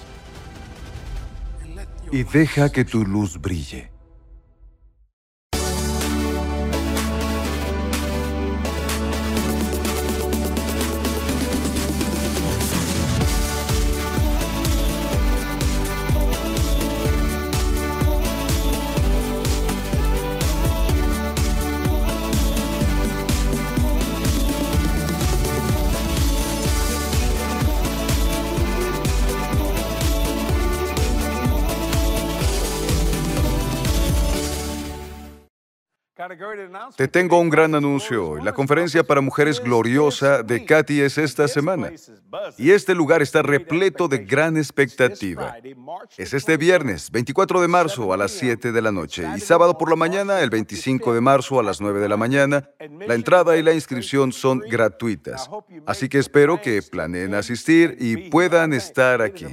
y 2.13 2.23
deja 2.23 2.71
que 2.71 2.85
tu 2.85 3.05
luz 3.05 3.41
brille. 3.41 3.96
Te 36.97 37.09
tengo 37.09 37.39
un 37.39 37.51
gran 37.51 37.75
anuncio 37.75 38.31
hoy. 38.31 38.43
La 38.43 38.53
conferencia 38.53 39.05
para 39.05 39.21
mujeres 39.21 39.61
gloriosa 39.61 40.43
de 40.43 40.65
Katy 40.65 41.01
es 41.01 41.19
esta 41.19 41.49
semana. 41.49 41.93
Y 42.59 42.71
este 42.71 42.95
lugar 42.95 43.23
está 43.23 43.43
repleto 43.43 44.09
de 44.09 44.19
gran 44.19 44.57
expectativa. 44.57 45.57
Es 46.17 46.35
este 46.35 46.57
viernes, 46.57 47.11
24 47.11 47.61
de 47.61 47.69
marzo 47.69 48.13
a 48.13 48.17
las 48.17 48.33
7 48.33 48.73
de 48.73 48.83
la 48.83 48.93
noche 48.93 49.27
y 49.37 49.41
sábado 49.41 49.79
por 49.79 49.91
la 49.91 49.97
mañana, 49.97 50.41
el 50.41 50.51
25 50.51 51.15
de 51.15 51.21
marzo 51.21 51.61
a 51.61 51.63
las 51.63 51.81
9 51.81 52.01
de 52.01 52.09
la 52.09 52.17
mañana. 52.17 52.69
La 53.07 53.15
entrada 53.15 53.57
y 53.57 53.63
la 53.63 53.73
inscripción 53.73 54.33
son 54.33 54.61
gratuitas. 54.61 55.49
Así 55.87 56.09
que 56.09 56.19
espero 56.19 56.61
que 56.61 56.83
planeen 56.83 57.35
asistir 57.35 57.97
y 58.01 58.29
puedan 58.31 58.73
estar 58.73 59.23
aquí. 59.23 59.47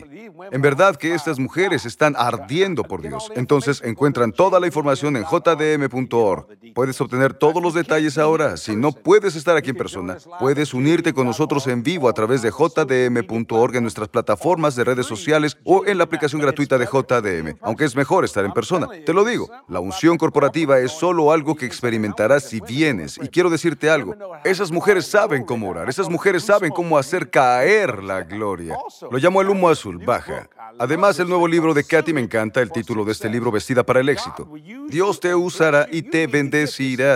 En 0.51 0.61
verdad 0.61 0.95
que 0.95 1.13
estas 1.13 1.39
mujeres 1.39 1.85
están 1.85 2.15
ardiendo 2.17 2.83
por 2.83 3.01
Dios. 3.01 3.31
Entonces 3.35 3.81
encuentran 3.83 4.31
toda 4.31 4.59
la 4.59 4.67
información 4.67 5.15
en 5.15 5.23
jdm.org. 5.23 6.47
Puedes 6.73 6.99
obtener 7.01 7.33
todos 7.33 7.61
los 7.61 7.73
detalles 7.75 8.17
ahora. 8.17 8.57
Si 8.57 8.75
no 8.75 8.91
puedes 8.91 9.35
estar 9.35 9.55
aquí 9.55 9.69
en 9.69 9.75
persona, 9.75 10.17
puedes 10.39 10.73
unirte 10.73 11.13
con 11.13 11.27
nosotros 11.27 11.67
en 11.67 11.83
vivo 11.83 12.09
a 12.09 12.13
través 12.13 12.41
de 12.41 12.49
jdm.org 12.49 13.75
en 13.75 13.83
nuestras 13.83 14.09
plataformas 14.09 14.75
de 14.75 14.83
redes 14.83 15.05
sociales 15.05 15.57
o 15.63 15.85
en 15.85 15.99
la 15.99 16.05
aplicación 16.05 16.41
gratuita 16.41 16.79
de 16.79 16.85
JDM, 16.85 17.57
aunque 17.61 17.85
es 17.85 17.95
mejor 17.95 18.25
estar 18.25 18.43
en 18.43 18.53
persona. 18.53 18.87
Te 19.05 19.13
lo 19.13 19.23
digo, 19.23 19.49
la 19.67 19.79
unción 19.79 20.17
corporativa 20.17 20.79
es 20.79 20.91
solo 20.91 21.31
algo 21.31 21.55
que 21.55 21.65
experimentarás 21.65 22.45
si 22.45 22.59
vienes. 22.59 23.19
Y 23.21 23.27
quiero 23.27 23.51
decirte 23.51 23.89
algo, 23.89 24.15
esas 24.43 24.71
mujeres 24.71 25.05
saben 25.05 25.43
cómo 25.45 25.69
orar, 25.69 25.89
esas 25.89 26.09
mujeres 26.09 26.43
saben 26.43 26.71
cómo 26.71 26.97
hacer 26.97 27.29
caer 27.29 28.03
la 28.03 28.23
gloria. 28.23 28.77
Lo 29.11 29.17
llamo 29.19 29.41
el 29.41 29.49
humo 29.49 29.69
azul, 29.69 29.99
baja. 29.99 30.49
Además, 30.79 31.19
el 31.19 31.29
nuevo 31.29 31.47
libro 31.47 31.75
de 31.75 31.83
Katy 31.83 32.13
me 32.13 32.21
encanta 32.21 32.61
el 32.61 32.71
título 32.71 33.05
de 33.05 33.11
este 33.11 33.29
libro, 33.29 33.51
Vestida 33.51 33.83
para 33.83 33.99
el 33.99 34.09
éxito. 34.09 34.49
Dios 34.87 35.19
te 35.19 35.35
usará 35.35 35.87
y 35.91 36.01
te 36.01 36.25
bendecirá. 36.25 36.62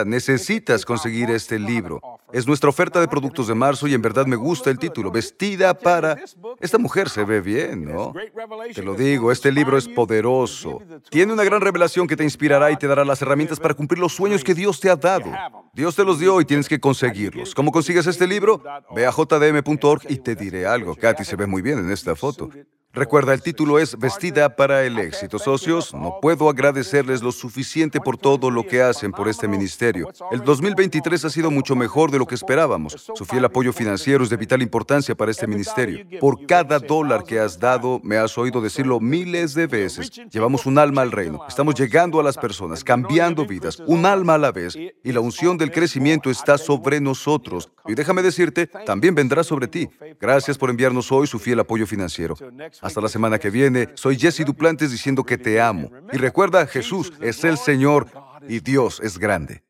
Necesitas 0.06 0.86
conseguir 0.86 1.30
este 1.30 1.60
libro. 1.60 2.02
Es 2.34 2.46
nuestra 2.46 2.70
oferta 2.70 3.00
de 3.00 3.08
productos 3.08 3.48
de 3.48 3.56
marzo 3.56 3.88
y 3.88 3.94
en 3.94 4.02
verdad 4.02 4.26
me 4.26 4.36
gusta 4.36 4.70
el 4.70 4.78
título, 4.78 5.12
Vestida 5.12 5.74
para... 5.74 6.18
Esta 6.60 6.78
mujer 6.78 7.10
se 7.10 7.24
ve 7.24 7.40
bien, 7.40 7.86
¿no? 7.86 8.14
Te 8.74 8.84
lo 8.84 8.96
digo, 8.96 9.32
este 9.32 9.52
libro 9.52 9.78
es 9.78 9.88
poderoso. 9.88 10.82
Tiene 11.10 11.34
una 11.34 11.44
gran 11.44 11.62
revelación 11.62 12.08
que 12.08 12.18
te 12.18 12.24
inspirará 12.24 12.72
y 12.72 12.78
te 12.78 12.88
dará 12.88 13.06
las 13.06 13.22
herramientas 13.22 13.60
para 13.60 13.74
cumplir 13.74 14.00
los 14.00 14.14
sueños 14.14 14.44
que 14.44 14.54
Dios 14.54 14.80
te 14.80 14.90
ha 14.90 14.96
dado. 14.96 15.32
Dios 15.74 15.96
te 15.96 16.04
los 16.04 16.20
dio 16.20 16.42
y 16.42 16.46
tienes 16.46 16.68
que 16.68 16.80
conseguirlos. 16.80 17.56
¿Cómo 17.56 17.72
consigues 17.72 18.08
este 18.08 18.28
libro? 18.28 18.62
Ve 18.96 19.06
a 19.06 19.12
jdm.org 19.12 20.02
y 20.10 20.18
te 20.18 20.36
diré 20.36 20.66
algo. 20.66 20.96
Katy 20.96 21.24
se 21.24 21.36
ve 21.36 21.46
muy 21.46 21.62
bien 21.62 21.80
en 21.80 21.92
esta 21.92 22.16
foto. 22.16 22.50
Recuerda, 22.98 23.34
el 23.34 23.44
título 23.44 23.78
es 23.78 23.96
Vestida 24.00 24.56
para 24.56 24.84
el 24.84 24.98
éxito. 24.98 25.38
Socios, 25.38 25.94
no 25.94 26.18
puedo 26.20 26.50
agradecerles 26.50 27.22
lo 27.22 27.32
suficiente 27.32 28.02
por 28.02 28.18
todo 28.18 28.50
lo 28.50 28.66
que 28.66 28.82
hacen 28.82 29.12
por 29.12 29.28
este 29.28 29.48
ministerio. 29.48 30.10
El 30.32 30.42
2023 30.44 31.26
ha 31.26 31.30
sido 31.30 31.52
mucho 31.52 31.76
mejor 31.76 32.10
de 32.10 32.18
lo 32.18 32.26
que 32.26 32.34
esperábamos. 32.34 33.12
Su 33.14 33.24
fiel 33.24 33.46
apoyo 33.46 33.72
financiero 33.72 34.24
es 34.24 34.32
de 34.32 34.38
vital 34.38 34.64
importancia 34.64 35.14
para 35.14 35.30
este 35.30 35.46
ministerio. 35.46 36.08
Por 36.20 36.48
cada 36.48 36.80
dólar 36.80 37.24
que 37.24 37.40
has 37.40 37.60
dado, 37.60 38.02
me 38.04 38.18
has 38.18 38.36
oído 38.36 38.62
decirlo 38.62 39.00
miles 39.00 39.54
de 39.54 39.68
veces, 39.68 40.12
llevamos 40.32 40.66
un 40.66 40.80
alma 40.80 41.04
al 41.04 41.12
reino. 41.12 41.46
Estamos 41.48 41.76
llegando 41.76 42.20
a 42.20 42.24
las 42.24 42.38
personas, 42.38 42.84
cambiando 42.84 43.46
vidas, 43.46 43.80
un 43.86 44.08
alma 44.08 44.34
a 44.34 44.40
la 44.40 44.52
vez, 44.52 44.76
y 44.76 45.12
la 45.12 45.20
unción 45.20 45.56
del 45.60 45.72
crecimiento 45.72 46.32
está 46.32 46.58
sobre 46.58 47.00
nosotros. 47.00 47.70
Y 47.86 47.94
déjame 47.94 48.24
decirte, 48.24 48.66
también 48.66 49.14
vendrá 49.14 49.44
sobre 49.44 49.68
ti. 49.68 49.88
Gracias 50.20 50.58
por 50.58 50.72
enviarnos 50.72 51.12
hoy 51.12 51.28
su 51.28 51.38
fiel 51.38 51.60
apoyo 51.60 51.86
financiero. 51.86 52.36
Hasta 52.88 53.02
la 53.02 53.10
semana 53.10 53.38
que 53.38 53.50
viene, 53.50 53.90
soy 53.96 54.18
Jesse 54.18 54.46
Duplantes 54.46 54.92
diciendo 54.92 55.26
que 55.26 55.38
te 55.38 55.60
amo. 55.60 55.92
Y 56.14 56.18
recuerda, 56.18 56.66
Jesús 56.66 57.12
es 57.20 57.44
el 57.44 57.58
Señor 57.58 58.08
y 58.48 58.62
Dios 58.62 59.02
es 59.04 59.18
grande. 59.18 59.62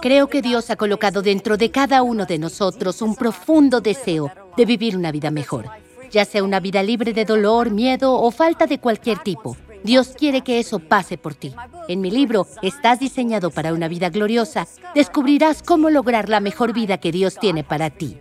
Creo 0.00 0.28
que 0.28 0.40
Dios 0.40 0.70
ha 0.70 0.76
colocado 0.76 1.20
dentro 1.20 1.58
de 1.58 1.70
cada 1.70 2.02
uno 2.02 2.24
de 2.24 2.38
nosotros 2.38 3.02
un 3.02 3.14
profundo 3.14 3.82
deseo 3.82 4.30
de 4.56 4.64
vivir 4.64 4.96
una 4.96 5.12
vida 5.12 5.30
mejor, 5.30 5.66
ya 6.10 6.24
sea 6.24 6.42
una 6.42 6.60
vida 6.60 6.82
libre 6.82 7.12
de 7.12 7.26
dolor, 7.26 7.70
miedo 7.70 8.14
o 8.14 8.30
falta 8.30 8.66
de 8.66 8.80
cualquier 8.80 9.18
tipo. 9.18 9.54
Dios 9.82 10.14
quiere 10.18 10.40
que 10.40 10.58
eso 10.58 10.78
pase 10.78 11.18
por 11.18 11.34
ti. 11.34 11.54
En 11.88 12.00
mi 12.00 12.10
libro, 12.10 12.46
Estás 12.62 13.00
diseñado 13.00 13.50
para 13.50 13.74
una 13.74 13.86
vida 13.86 14.08
gloriosa, 14.08 14.66
descubrirás 14.94 15.62
cómo 15.62 15.90
lograr 15.90 16.30
la 16.30 16.40
mejor 16.40 16.72
vida 16.72 16.96
que 16.96 17.12
Dios 17.12 17.36
tiene 17.38 17.64
para 17.64 17.90
ti. 17.90 18.16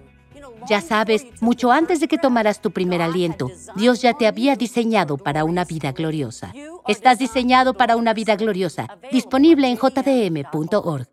Ya 0.68 0.82
sabes, 0.82 1.26
mucho 1.42 1.72
antes 1.72 2.00
de 2.00 2.08
que 2.08 2.18
tomaras 2.18 2.62
tu 2.62 2.72
primer 2.72 3.02
aliento, 3.02 3.50
Dios 3.76 4.02
ya 4.02 4.14
te 4.14 4.28
había 4.28 4.56
diseñado 4.56 5.18
para 5.18 5.44
una 5.44 5.66
vida 5.66 5.92
gloriosa. 5.92 6.54
Estás 6.88 7.20
diseñado 7.20 7.74
para 7.74 7.96
una 7.96 8.14
vida 8.14 8.36
gloriosa, 8.36 8.88
disponible 9.12 9.68
en 9.68 9.78
jdm.org. 9.78 11.13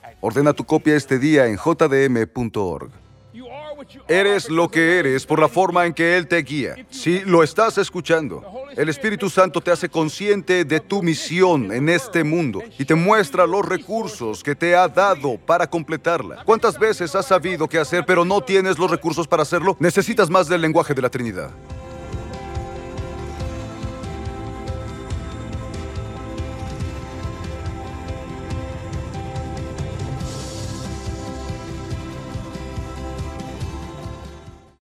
Ordena 0.21 0.53
tu 0.53 0.63
copia 0.63 0.95
este 0.95 1.17
día 1.17 1.47
en 1.47 1.57
jdm.org. 1.57 2.91
Eres 4.07 4.49
lo 4.49 4.69
que 4.69 4.99
eres 4.99 5.25
por 5.25 5.39
la 5.39 5.47
forma 5.47 5.85
en 5.85 5.93
que 5.93 6.15
Él 6.15 6.27
te 6.27 6.37
guía. 6.37 6.75
Si 6.91 7.21
lo 7.21 7.41
estás 7.41 7.79
escuchando, 7.79 8.43
el 8.75 8.89
Espíritu 8.89 9.29
Santo 9.29 9.61
te 9.61 9.71
hace 9.71 9.89
consciente 9.89 10.63
de 10.63 10.79
tu 10.79 11.01
misión 11.01 11.71
en 11.71 11.89
este 11.89 12.23
mundo 12.23 12.61
y 12.77 12.85
te 12.85 12.93
muestra 12.93 13.47
los 13.47 13.67
recursos 13.67 14.43
que 14.43 14.55
te 14.55 14.75
ha 14.75 14.87
dado 14.87 15.37
para 15.37 15.67
completarla. 15.67 16.43
¿Cuántas 16.45 16.77
veces 16.77 17.15
has 17.15 17.25
sabido 17.25 17.67
qué 17.67 17.79
hacer 17.79 18.05
pero 18.05 18.23
no 18.23 18.41
tienes 18.41 18.77
los 18.77 18.91
recursos 18.91 19.27
para 19.27 19.41
hacerlo? 19.43 19.75
Necesitas 19.79 20.29
más 20.29 20.47
del 20.47 20.61
lenguaje 20.61 20.93
de 20.93 21.01
la 21.01 21.09
Trinidad. 21.09 21.51